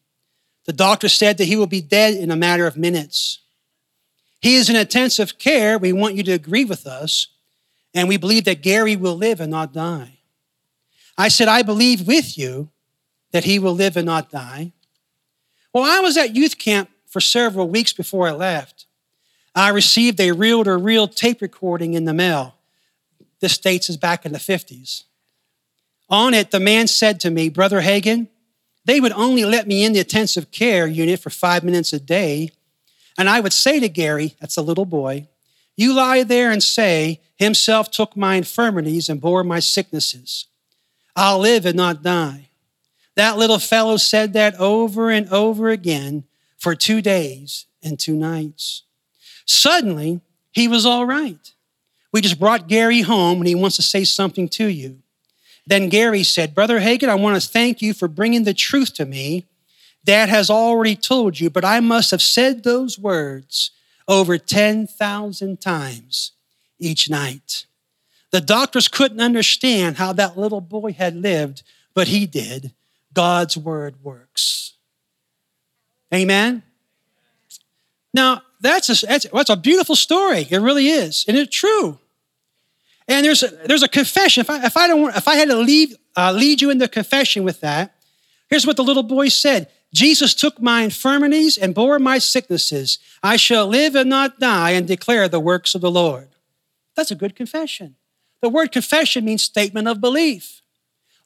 [0.66, 3.40] The doctor said that he will be dead in a matter of minutes.
[4.42, 5.78] He is in intensive care.
[5.78, 7.30] We want you to agree with us.
[7.94, 10.18] And we believe that Gary will live and not die.
[11.18, 12.72] I said, I believe with you
[13.32, 14.74] that he will live and not die.
[15.74, 18.86] Well, I was at youth camp for several weeks before I left.
[19.56, 22.56] I received a reel to reel tape recording in the mail.
[23.40, 25.04] This dates is back in the 50s.
[26.10, 28.28] On it, the man said to me, Brother Hagin,
[28.86, 32.52] they would only let me in the intensive care unit for five minutes a day.
[33.18, 35.28] And I would say to Gary, that's a little boy,
[35.76, 40.46] you lie there and say, Himself took my infirmities and bore my sicknesses.
[41.16, 42.50] I'll live and not die.
[43.16, 46.26] That little fellow said that over and over again
[46.58, 48.84] for two days and two nights.
[49.46, 51.54] Suddenly, he was all right.
[52.12, 55.00] We just brought Gary home and he wants to say something to you.
[55.66, 59.06] Then Gary said, Brother Hagin, I want to thank you for bringing the truth to
[59.06, 59.46] me.
[60.06, 63.72] Dad has already told you, but I must have said those words
[64.08, 66.32] over 10,000 times
[66.80, 67.66] each night.
[68.32, 72.74] The doctors couldn't understand how that little boy had lived, but he did.
[73.14, 74.74] God's word works.
[76.14, 76.64] Amen?
[78.14, 80.48] Now, that's a, that's, that's a beautiful story.
[80.50, 81.26] It really is.
[81.28, 82.00] And it's true.
[83.08, 84.42] And there's a, there's a confession.
[84.42, 87.44] If I, if I, don't, if I had to lead, uh, lead you into confession
[87.44, 87.96] with that,
[88.50, 93.00] here's what the little boy said Jesus took my infirmities and bore my sicknesses.
[93.24, 96.30] I shall live and not die and declare the works of the Lord.
[96.96, 97.96] That's a good confession.
[98.42, 100.62] The word confession means statement of belief.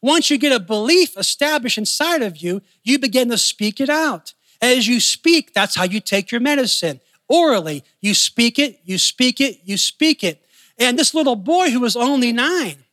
[0.02, 4.34] Once you get a belief established inside of you, you begin to speak it out.
[4.62, 7.00] As you speak, that's how you take your medicine.
[7.28, 10.46] Orally, you speak it, you speak it, you speak it.
[10.78, 12.84] And this little boy who was only nine,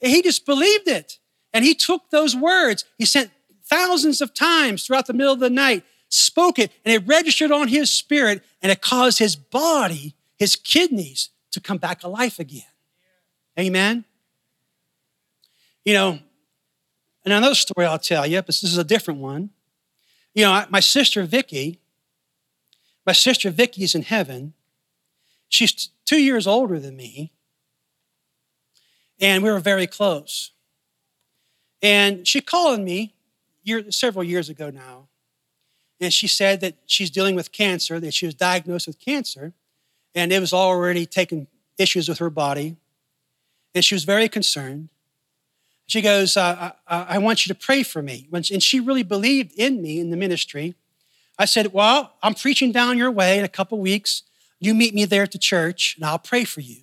[0.00, 1.18] he just believed it.
[1.52, 3.30] And he took those words, he sent
[3.64, 7.68] thousands of times throughout the middle of the night, spoke it, and it registered on
[7.68, 12.62] his spirit, and it caused his body, his kidneys, to come back alive again.
[13.58, 14.04] Amen.
[15.84, 16.18] You know,
[17.24, 19.50] and another story I'll tell you, but this is a different one.
[20.34, 21.80] You know, my sister Vicky,
[23.04, 24.54] my sister Vicky is in heaven.
[25.48, 27.32] She's two years older than me,
[29.20, 30.52] and we were very close.
[31.82, 33.14] And she called me
[33.64, 35.08] year, several years ago now,
[36.00, 39.52] and she said that she's dealing with cancer, that she was diagnosed with cancer,
[40.14, 42.76] and it was already taking issues with her body,
[43.74, 44.88] and she was very concerned.
[45.90, 48.28] She goes, I, I, want you to pray for me.
[48.32, 50.76] And she really believed in me in the ministry.
[51.36, 54.22] I said, Well, I'm preaching down your way in a couple weeks.
[54.60, 56.82] You meet me there at the church, and I'll pray for you.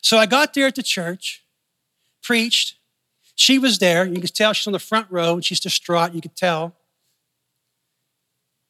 [0.00, 1.44] So I got there at the church,
[2.24, 2.74] preached.
[3.36, 4.04] She was there.
[4.04, 6.12] You could tell she's on the front row, and she's distraught.
[6.12, 6.74] You could tell.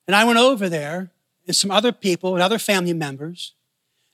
[0.07, 1.11] And I went over there,
[1.47, 3.55] and some other people and other family members,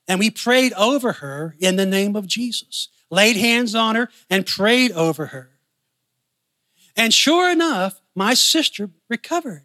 [0.06, 4.46] and we prayed over her in the name of Jesus, laid hands on her, and
[4.46, 5.50] prayed over her.
[6.96, 9.64] And sure enough, my sister recovered.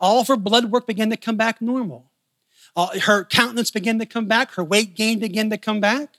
[0.00, 2.10] All of her blood work began to come back normal.
[2.76, 4.52] Her countenance began to come back.
[4.52, 6.18] Her weight gain began to come back.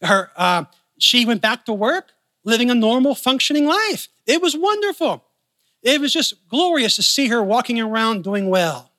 [0.00, 0.64] Her, uh,
[0.98, 2.12] she went back to work,
[2.44, 4.08] living a normal, functioning life.
[4.26, 5.24] It was wonderful.
[5.82, 8.90] It was just glorious to see her walking around doing well.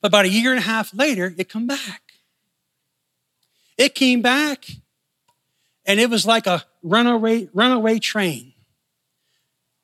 [0.00, 2.02] But about a year and a half later, it come back.
[3.76, 4.66] It came back,
[5.86, 8.52] and it was like a runaway, runaway train.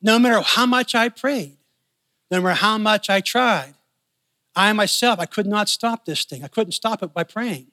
[0.01, 1.57] No matter how much I prayed,
[2.29, 3.75] no matter how much I tried,
[4.55, 6.43] I myself, I could not stop this thing.
[6.43, 7.67] I couldn't stop it by praying.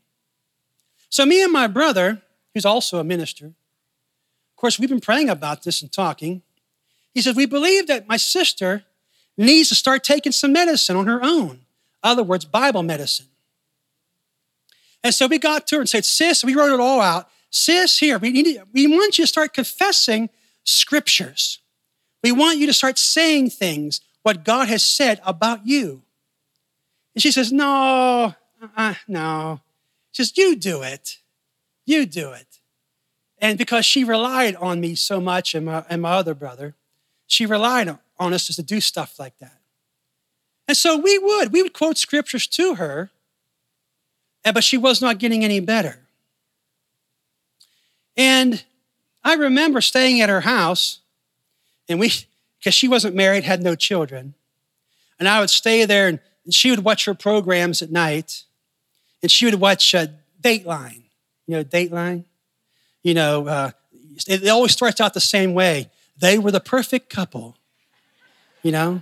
[1.08, 2.22] So, me and my brother,
[2.54, 6.42] who's also a minister, of course, we've been praying about this and talking.
[7.12, 8.84] He said, We believe that my sister
[9.36, 11.50] needs to start taking some medicine on her own.
[11.50, 11.58] In
[12.04, 13.26] other words, Bible medicine.
[15.02, 17.28] And so we got to her and said, Sis, we wrote it all out.
[17.50, 20.30] Sis, here, we, need, we want you to start confessing
[20.64, 21.58] scriptures.
[22.22, 26.02] We want you to start saying things, what God has said about you.
[27.14, 28.34] And she says, No,
[28.76, 29.60] uh, no.
[30.12, 31.18] She says, You do it.
[31.86, 32.46] You do it.
[33.38, 36.74] And because she relied on me so much and my, and my other brother,
[37.26, 39.58] she relied on us just to do stuff like that.
[40.68, 43.10] And so we would, we would quote scriptures to her,
[44.44, 45.99] but she was not getting any better.
[48.20, 48.62] And
[49.24, 50.98] I remember staying at her house,
[51.88, 52.12] and we,
[52.58, 54.34] because she wasn't married, had no children.
[55.18, 58.44] And I would stay there, and she would watch her programs at night,
[59.22, 60.08] and she would watch uh,
[60.38, 61.04] Dateline.
[61.46, 62.24] You know, Dateline?
[63.02, 63.70] You know, uh,
[64.28, 65.90] it, it always starts out the same way.
[66.18, 67.56] They were the perfect couple,
[68.62, 69.00] you know?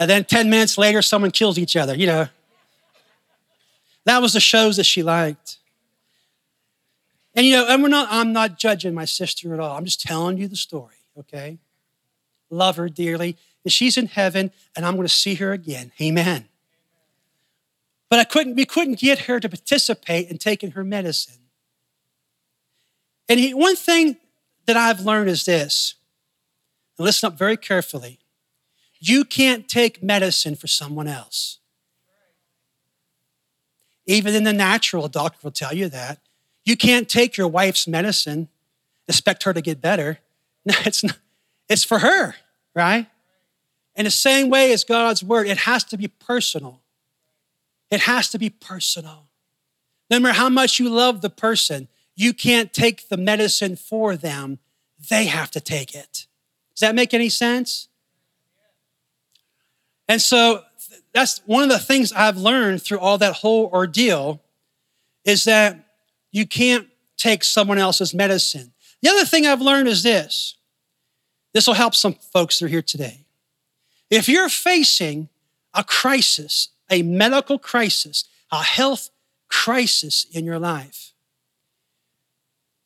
[0.00, 2.26] And then 10 minutes later, someone kills each other, you know?
[4.04, 5.58] That was the shows that she liked.
[7.34, 9.76] And you know, and we're not, I'm not judging my sister at all.
[9.76, 11.58] I'm just telling you the story, okay?
[12.50, 13.36] Love her dearly.
[13.64, 15.92] And she's in heaven, and I'm going to see her again.
[16.00, 16.46] Amen.
[18.10, 21.40] But I couldn't, we couldn't get her to participate in taking her medicine.
[23.28, 24.16] And he, one thing
[24.66, 25.94] that I've learned is this,
[26.98, 28.18] and listen up very carefully.
[29.00, 31.58] You can't take medicine for someone else.
[34.04, 36.18] Even in the natural, a doctor will tell you that.
[36.64, 38.48] You can't take your wife's medicine,
[39.08, 40.18] expect her to get better.
[40.64, 41.18] No, it's not,
[41.68, 42.36] it's for her,
[42.72, 43.08] right?
[43.96, 46.80] In the same way as God's word, it has to be personal.
[47.90, 49.26] It has to be personal.
[50.08, 54.60] No matter how much you love the person, you can't take the medicine for them.
[55.10, 56.26] They have to take it.
[56.74, 57.88] Does that make any sense?
[60.08, 60.62] And so
[61.12, 64.40] that's one of the things I've learned through all that whole ordeal
[65.24, 65.81] is that
[66.32, 68.72] you can't take someone else's medicine.
[69.02, 70.56] The other thing I've learned is this
[71.52, 73.26] this will help some folks that are here today.
[74.10, 75.28] If you're facing
[75.74, 79.10] a crisis, a medical crisis, a health
[79.48, 81.12] crisis in your life,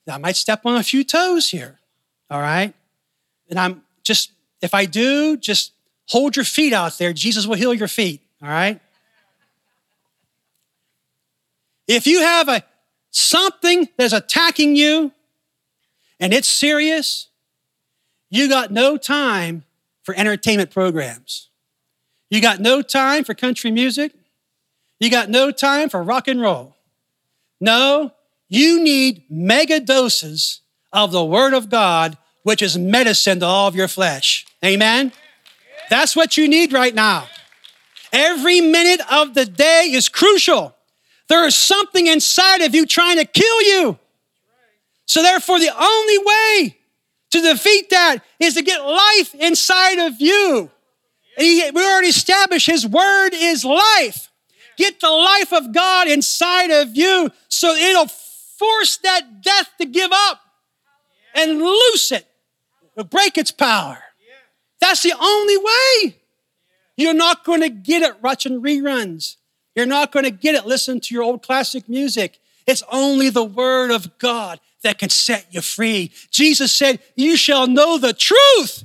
[0.09, 1.79] I might step on a few toes here,
[2.31, 2.75] all right?
[3.49, 4.31] And I'm just,
[4.63, 5.73] if I do, just
[6.07, 7.13] hold your feet out there.
[7.13, 8.81] Jesus will heal your feet, all right?
[11.89, 12.63] If you have a
[13.17, 15.11] something that's attacking you
[16.21, 17.29] and it's serious,
[18.29, 19.65] you got no time
[20.03, 21.49] for entertainment programs.
[22.29, 24.13] You got no time for country music.
[25.01, 26.77] You got no time for rock and roll.
[27.59, 28.13] No,
[28.49, 30.61] you need mega doses
[30.93, 34.47] of the Word of God, which is medicine to all of your flesh.
[34.63, 35.13] Amen?
[35.89, 37.29] That's what you need right now.
[38.13, 40.76] Every minute of the day is crucial.
[41.29, 43.99] There is something inside of you trying to kill you.
[45.07, 46.79] So, therefore, the only way
[47.31, 50.71] to defeat that is to get life inside of you.
[51.37, 54.31] He, we already established His Word is life.
[54.77, 58.09] Get the life of God inside of you so it'll
[58.59, 60.41] force that death to give up
[61.35, 62.27] and loose it,
[63.11, 63.99] break its power.
[64.81, 66.17] That's the only way.
[66.97, 69.37] You're not going to get it watching reruns.
[69.77, 70.67] You're not going to get it.
[70.67, 72.41] Listen to your old classic music.
[72.67, 76.11] It's only the word of God that can set you free.
[76.31, 78.85] Jesus said, You shall know the truth,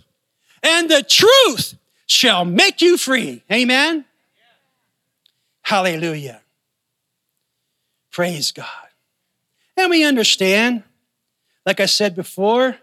[0.61, 1.75] and the truth
[2.05, 3.41] shall make you free.
[3.51, 4.05] Amen?
[5.61, 6.41] Hallelujah.
[8.11, 8.67] Praise God.
[9.77, 10.83] And we understand,
[11.65, 12.75] like I said before,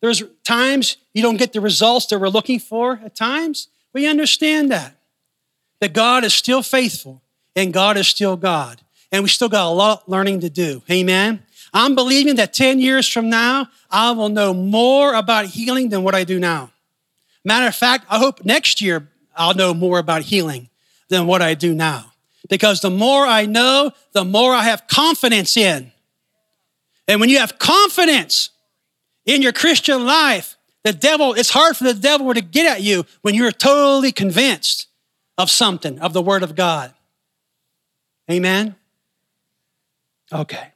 [0.00, 3.68] there's times you don't get the results that we're looking for at times.
[3.92, 4.97] We understand that
[5.80, 7.22] that God is still faithful
[7.54, 8.80] and God is still God.
[9.10, 10.82] And we still got a lot learning to do.
[10.90, 11.42] Amen.
[11.72, 16.14] I'm believing that 10 years from now, I will know more about healing than what
[16.14, 16.70] I do now.
[17.44, 20.68] Matter of fact, I hope next year I'll know more about healing
[21.08, 22.12] than what I do now.
[22.48, 25.92] Because the more I know, the more I have confidence in.
[27.06, 28.50] And when you have confidence
[29.24, 33.04] in your Christian life, the devil, it's hard for the devil to get at you
[33.22, 34.87] when you're totally convinced
[35.38, 36.92] of something, of the Word of God.
[38.30, 38.74] Amen?
[40.32, 40.72] Okay.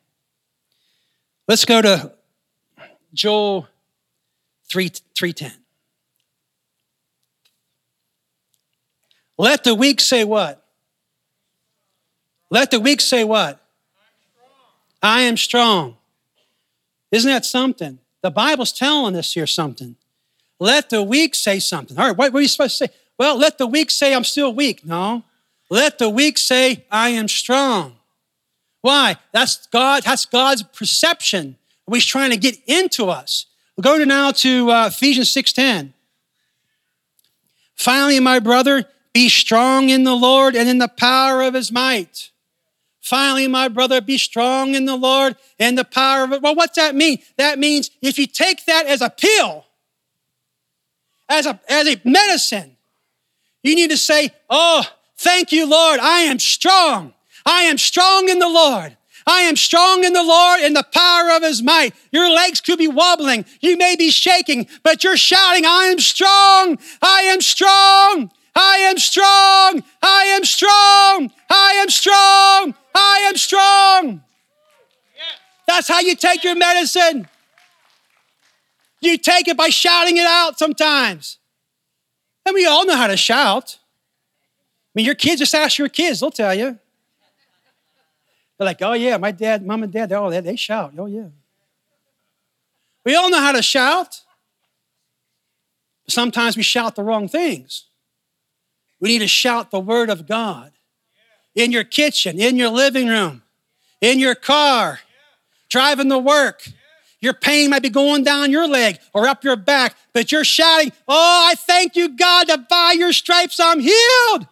[1.48, 2.12] Let's go to
[3.12, 3.68] Joel
[4.70, 5.52] 3, 310.
[9.36, 10.64] Let the weak say what?
[12.48, 13.58] Let the weak say what?
[15.02, 15.96] I am strong.
[17.10, 17.98] Isn't that something?
[18.22, 19.96] The Bible's telling us here something.
[20.60, 21.98] Let the weak say something.
[21.98, 22.94] All right, what, are you supposed to say?
[23.22, 24.84] Well, let the weak say, I'm still weak.
[24.84, 25.22] No.
[25.70, 27.94] Let the weak say, I am strong.
[28.80, 29.14] Why?
[29.30, 31.54] That's God, that's God's perception.
[31.88, 33.46] He's trying to get into us.
[33.76, 35.92] We'll go to now to uh, Ephesians 6:10.
[37.76, 42.32] Finally, my brother, be strong in the Lord and in the power of his might.
[43.00, 46.42] Finally, my brother, be strong in the Lord and the power of it.
[46.42, 47.18] Well, what's that mean?
[47.36, 49.64] That means if you take that as a pill,
[51.28, 52.71] as a, as a medicine,
[53.62, 54.84] you need to say, Oh,
[55.16, 56.00] thank you, Lord.
[56.00, 57.14] I am strong.
[57.44, 58.96] I am strong in the Lord.
[59.26, 61.94] I am strong in the Lord in the power of his might.
[62.10, 63.44] Your legs could be wobbling.
[63.60, 66.78] You may be shaking, but you're shouting, I am strong.
[67.00, 68.30] I am strong.
[68.54, 69.82] I am strong.
[70.02, 71.30] I am strong.
[71.50, 72.74] I am strong.
[72.94, 74.22] I am strong.
[75.66, 77.28] That's how you take your medicine.
[79.00, 81.38] You take it by shouting it out sometimes.
[82.44, 83.78] And we all know how to shout.
[83.80, 86.78] I mean, your kids, just ask your kids, they'll tell you.
[88.58, 90.92] They're like, oh, yeah, my dad, mom and dad, they're all they, they shout.
[90.98, 91.28] Oh, yeah.
[93.04, 94.22] We all know how to shout.
[96.08, 97.86] Sometimes we shout the wrong things.
[99.00, 100.72] We need to shout the word of God
[101.54, 103.42] in your kitchen, in your living room,
[104.00, 105.00] in your car,
[105.68, 106.68] driving to work.
[107.22, 110.92] Your pain might be going down your leg or up your back, but you're shouting,
[111.06, 114.48] Oh, I thank you, God, that by your stripes I'm healed.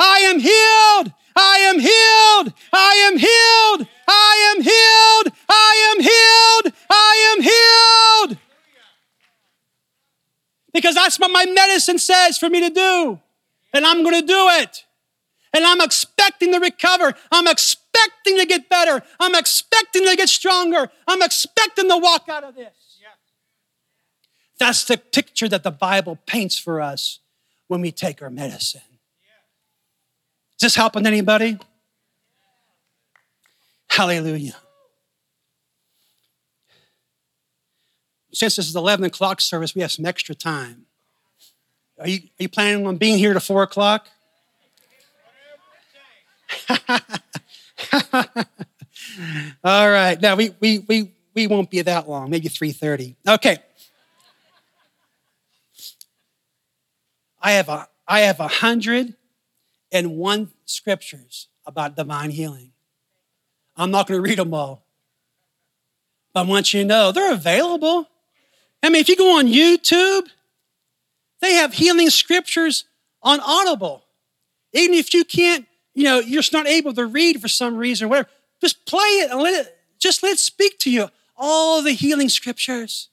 [0.00, 1.12] I am healed.
[1.36, 2.54] I am healed.
[2.72, 3.88] I am healed.
[4.08, 5.36] I am healed.
[5.48, 6.74] I am healed.
[6.90, 8.38] I am healed.
[10.72, 13.20] Because that's what my medicine says for me to do.
[13.74, 14.84] And I'm going to do it.
[15.52, 17.14] And I'm expecting to recover.
[17.30, 17.83] I'm expecting
[18.44, 19.02] to get better.
[19.18, 20.90] I'm expecting to get stronger.
[21.06, 22.72] I'm expecting to walk out of this.
[24.58, 27.18] That's the picture that the Bible paints for us
[27.66, 28.82] when we take our medicine.
[30.56, 31.58] Is this helping anybody?
[33.88, 34.56] Hallelujah.
[38.32, 40.86] Since this is 11 o'clock service, we have some extra time.
[41.98, 44.08] Are you, are you planning on being here to 4 o'clock?
[49.64, 50.20] All right.
[50.20, 53.16] Now we, we, we, we won't be that long, maybe 3.30.
[53.28, 53.58] Okay.
[57.44, 59.14] I have a I have a hundred
[59.92, 62.72] and one scriptures about divine healing.
[63.76, 64.86] I'm not going to read them all.
[66.32, 68.08] But I want you to know they're available.
[68.82, 70.26] I mean, if you go on YouTube,
[71.40, 72.84] they have healing scriptures
[73.22, 74.04] on Audible.
[74.72, 78.06] Even if you can't, you know, you're just not able to read for some reason
[78.06, 78.28] or whatever,
[78.60, 81.08] just play it and let it, just let it speak to you.
[81.36, 83.08] All the healing scriptures.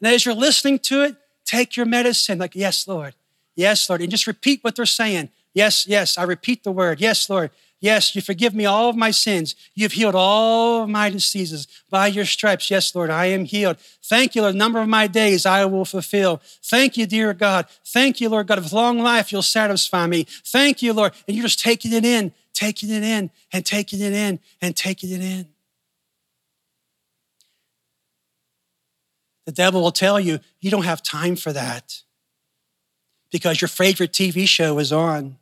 [0.00, 2.38] And as you're listening to it, take your medicine.
[2.38, 3.14] Like, yes, Lord.
[3.54, 4.00] Yes, Lord.
[4.00, 5.30] And just repeat what they're saying.
[5.54, 7.00] Yes, yes, I repeat the word.
[7.00, 7.50] Yes, Lord.
[7.82, 9.56] Yes, you forgive me all of my sins.
[9.74, 12.70] You've healed all of my diseases by your stripes.
[12.70, 13.76] Yes, Lord, I am healed.
[14.04, 14.54] Thank you, Lord.
[14.54, 16.40] Number of my days I will fulfill.
[16.62, 17.66] Thank you, dear God.
[17.84, 18.60] Thank you, Lord God.
[18.60, 20.28] With long life, you'll satisfy me.
[20.44, 21.12] Thank you, Lord.
[21.26, 25.10] And you're just taking it in, taking it in, and taking it in, and taking
[25.10, 25.48] it in.
[29.44, 32.00] The devil will tell you, you don't have time for that
[33.32, 35.38] because your favorite TV show is on.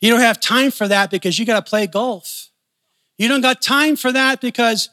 [0.00, 2.50] You don't have time for that because you got to play golf.
[3.16, 4.90] You don't got time for that because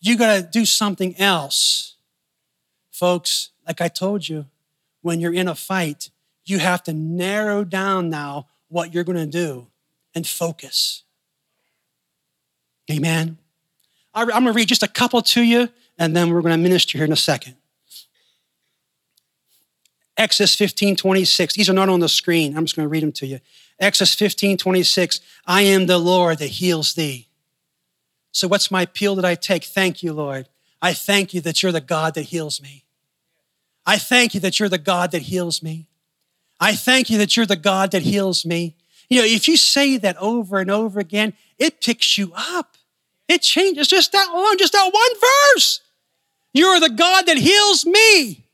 [0.00, 1.94] you got to do something else.
[2.90, 4.46] Folks, like I told you,
[5.02, 6.10] when you're in a fight,
[6.44, 9.68] you have to narrow down now what you're going to do
[10.14, 11.04] and focus.
[12.90, 13.38] Amen.
[14.14, 16.98] I'm going to read just a couple to you, and then we're going to minister
[16.98, 17.54] here in a second.
[20.16, 21.54] Exodus 15, 26.
[21.54, 22.56] These are not on the screen.
[22.56, 23.38] I'm just going to read them to you.
[23.80, 25.20] Exodus 15, 26.
[25.46, 27.28] I am the Lord that heals thee.
[28.32, 29.64] So, what's my appeal that I take?
[29.64, 30.48] Thank you, Lord.
[30.80, 32.84] I thank you that you're the God that heals me.
[33.86, 35.88] I thank you that you're the God that heals me.
[36.60, 38.76] I thank you that you're the God that heals me.
[39.08, 42.76] You know, if you say that over and over again, it picks you up.
[43.28, 45.20] It changes just that one, just that one
[45.54, 45.80] verse.
[46.52, 48.44] You're the God that heals me.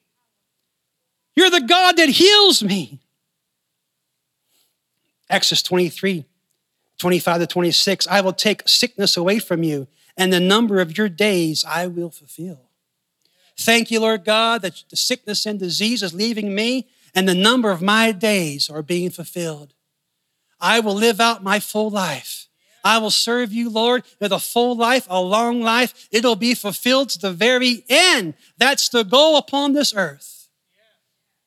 [1.37, 3.01] You're the God that heals me.
[5.31, 6.25] Exodus 23,
[6.99, 8.07] 25 to 26.
[8.09, 12.11] I will take sickness away from you, and the number of your days I will
[12.11, 12.61] fulfill.
[13.57, 17.71] Thank you, Lord God, that the sickness and disease is leaving me, and the number
[17.71, 19.75] of my days are being fulfilled.
[20.61, 22.49] I will live out my full life.
[22.83, 26.09] I will serve you, Lord, with a full life, a long life.
[26.11, 28.35] It'll be fulfilled to the very end.
[28.59, 30.49] That's the goal upon this earth.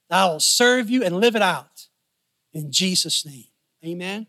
[0.09, 1.87] I will serve you and live it out
[2.53, 3.45] in Jesus' name.
[3.87, 4.27] Amen.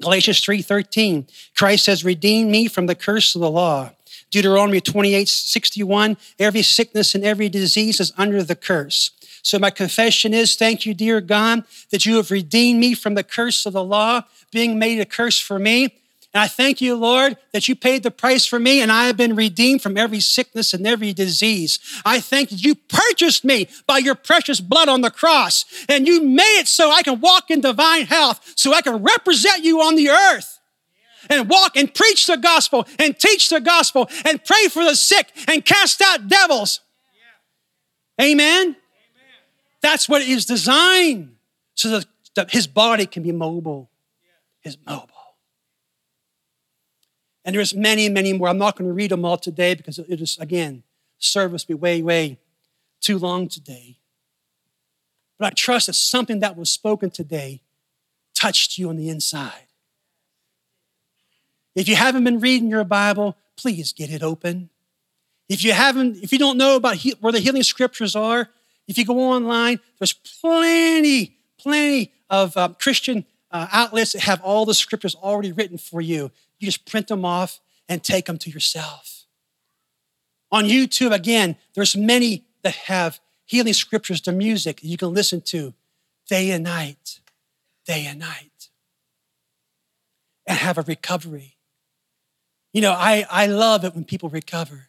[0.00, 1.26] Galatians 3:13.
[1.54, 3.90] Christ has redeemed me from the curse of the law.
[4.30, 6.16] Deuteronomy 28, 61.
[6.38, 9.10] Every sickness and every disease is under the curse.
[9.42, 13.22] So my confession is, thank you, dear God, that you have redeemed me from the
[13.22, 15.94] curse of the law, being made a curse for me.
[16.38, 19.16] And I thank you, Lord, that you paid the price for me and I have
[19.16, 21.80] been redeemed from every sickness and every disease.
[22.04, 26.22] I thank you, you purchased me by your precious blood on the cross and you
[26.22, 29.96] made it so I can walk in divine health, so I can represent you on
[29.96, 30.60] the earth.
[31.28, 35.32] and walk and preach the gospel and teach the gospel and pray for the sick
[35.48, 36.82] and cast out devils.
[38.20, 38.76] Amen?
[39.80, 41.34] That's what is designed
[41.74, 42.00] so
[42.36, 43.90] that his body can be mobile.
[44.62, 45.17] Is mobile.
[47.48, 48.48] And there's many, many more.
[48.48, 50.82] I'm not going to read them all today because it is, again,
[51.18, 52.36] service be way, way
[53.00, 53.96] too long today.
[55.38, 57.62] But I trust that something that was spoken today
[58.34, 59.64] touched you on the inside.
[61.74, 64.68] If you haven't been reading your Bible, please get it open.
[65.48, 68.50] If you haven't, if you don't know about he, where the healing scriptures are,
[68.86, 74.66] if you go online, there's plenty, plenty of uh, Christian uh, outlets that have all
[74.66, 76.30] the scriptures already written for you.
[76.58, 79.24] You just print them off and take them to yourself.
[80.50, 85.74] On YouTube, again, there's many that have healing scriptures to music you can listen to
[86.26, 87.20] day and night,
[87.86, 88.68] day and night,
[90.46, 91.56] and have a recovery.
[92.72, 94.88] You know, I, I love it when people recover.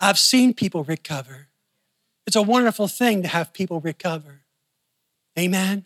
[0.00, 1.48] I've seen people recover.
[2.26, 4.42] It's a wonderful thing to have people recover.
[5.38, 5.84] Amen?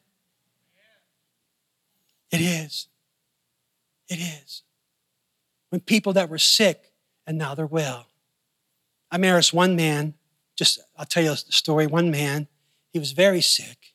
[2.31, 2.87] It is.
[4.09, 4.63] It is.
[5.71, 6.93] When people that were sick
[7.27, 8.07] and now they're well.
[9.11, 10.15] I married one man,
[10.57, 11.87] just I'll tell you a story.
[11.87, 12.49] One man,
[12.93, 13.95] he was very sick.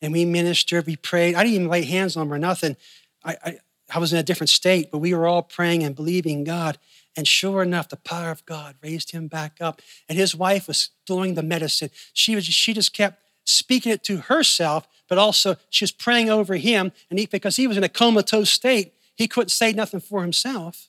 [0.00, 1.34] And we ministered, we prayed.
[1.34, 2.76] I didn't even lay hands on him or nothing.
[3.24, 3.58] I, I,
[3.94, 6.78] I was in a different state, but we were all praying and believing God.
[7.16, 9.80] And sure enough, the power of God raised him back up.
[10.08, 11.90] And his wife was doing the medicine.
[12.12, 16.56] She, was, she just kept speaking it to herself, but also she was praying over
[16.56, 16.92] him.
[17.10, 20.88] And he, because he was in a comatose state, he couldn't say nothing for himself.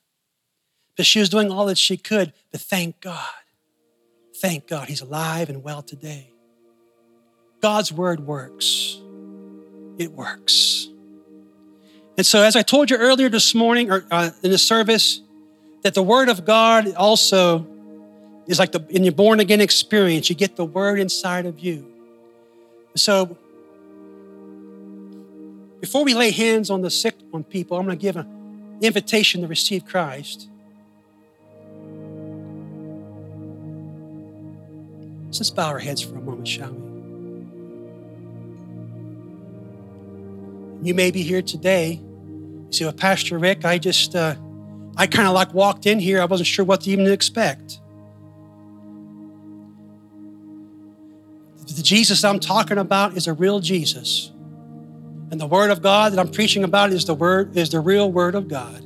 [0.97, 2.33] But she was doing all that she could.
[2.51, 3.27] But thank God,
[4.37, 6.31] thank God, he's alive and well today.
[7.61, 8.97] God's word works.
[9.97, 10.87] It works.
[12.17, 15.19] And so, as I told you earlier this morning or uh, in the service,
[15.83, 17.67] that the Word of God also
[18.47, 20.29] is like the in your born again experience.
[20.29, 21.91] You get the Word inside of you.
[22.95, 23.37] So,
[25.81, 29.41] before we lay hands on the sick on people, I'm going to give an invitation
[29.41, 30.49] to receive Christ.
[35.39, 36.85] let's bow our heads for a moment, shall we?
[40.87, 41.99] You may be here today.
[42.01, 44.35] You say, well, Pastor Rick, I just, uh,
[44.95, 46.21] I kind of like walked in here.
[46.21, 47.79] I wasn't sure what to even expect.
[51.65, 54.31] The Jesus I'm talking about is a real Jesus.
[55.31, 58.11] And the word of God that I'm preaching about is the word, is the real
[58.11, 58.81] word of God.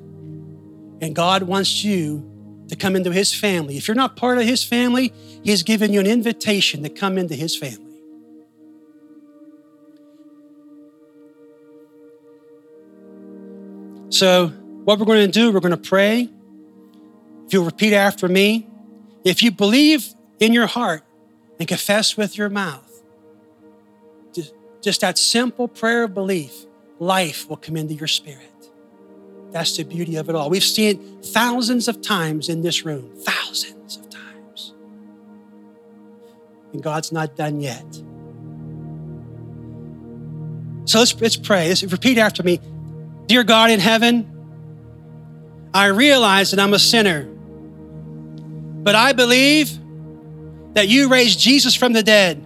[1.02, 2.26] And God wants you
[2.70, 3.78] to come into his family.
[3.78, 5.14] If you're not part of his family,
[5.44, 7.86] he's given you an invitation to come into his family.
[14.10, 14.48] So,
[14.86, 16.30] what we're going to do, we're going to pray.
[17.46, 18.68] If you'll repeat after me,
[19.24, 21.04] if you believe in your heart
[21.60, 22.89] and confess with your mouth,
[24.82, 26.66] just that simple prayer of belief,
[27.00, 28.46] life will come into your spirit.
[29.52, 30.50] That's the beauty of it all.
[30.50, 34.74] We've seen it thousands of times in this room, thousands of times.
[36.72, 37.86] And God's not done yet.
[40.86, 41.68] So let's, let's pray.
[41.68, 42.60] Let's repeat after me.
[43.26, 44.28] Dear God in heaven,
[45.74, 47.26] I realize that I'm a sinner,
[48.84, 49.72] but I believe
[50.74, 52.44] that you raised Jesus from the dead.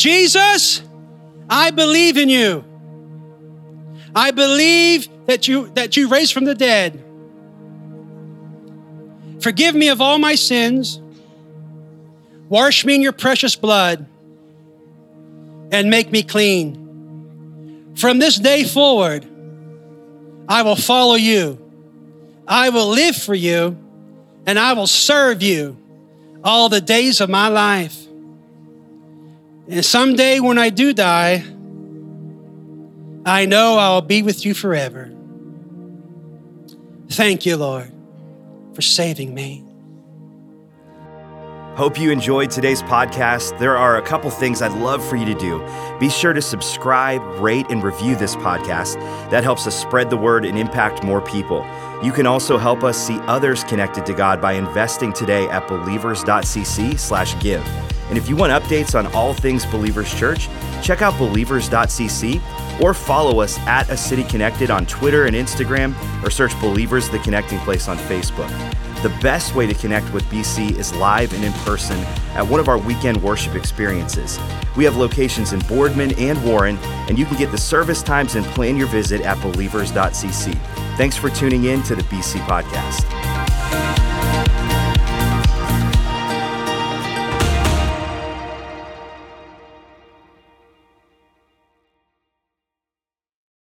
[0.00, 0.80] Jesus,
[1.50, 2.64] I believe in you.
[4.14, 7.04] I believe that you that you raised from the dead.
[9.42, 11.02] Forgive me of all my sins.
[12.48, 14.06] Wash me in your precious blood
[15.70, 17.92] and make me clean.
[17.94, 19.26] From this day forward,
[20.48, 21.58] I will follow you.
[22.48, 23.76] I will live for you
[24.46, 25.76] and I will serve you
[26.42, 28.06] all the days of my life.
[29.70, 31.44] And someday when I do die,
[33.24, 35.08] I know I'll be with you forever.
[37.08, 37.92] Thank you, Lord,
[38.74, 39.62] for saving me.
[41.76, 43.56] Hope you enjoyed today's podcast.
[43.60, 45.64] There are a couple things I'd love for you to do.
[46.00, 48.96] Be sure to subscribe, rate, and review this podcast.
[49.30, 51.64] That helps us spread the word and impact more people.
[52.02, 57.99] You can also help us see others connected to God by investing today at believers.cc/give.
[58.10, 60.48] And if you want updates on all things Believers Church,
[60.82, 65.94] check out believers.cc or follow us at A City Connected on Twitter and Instagram,
[66.24, 68.50] or search Believers the Connecting Place on Facebook.
[69.02, 71.96] The best way to connect with BC is live and in person
[72.34, 74.38] at one of our weekend worship experiences.
[74.76, 76.76] We have locations in Boardman and Warren,
[77.08, 80.54] and you can get the service times and plan your visit at believers.cc.
[80.96, 84.09] Thanks for tuning in to the BC Podcast.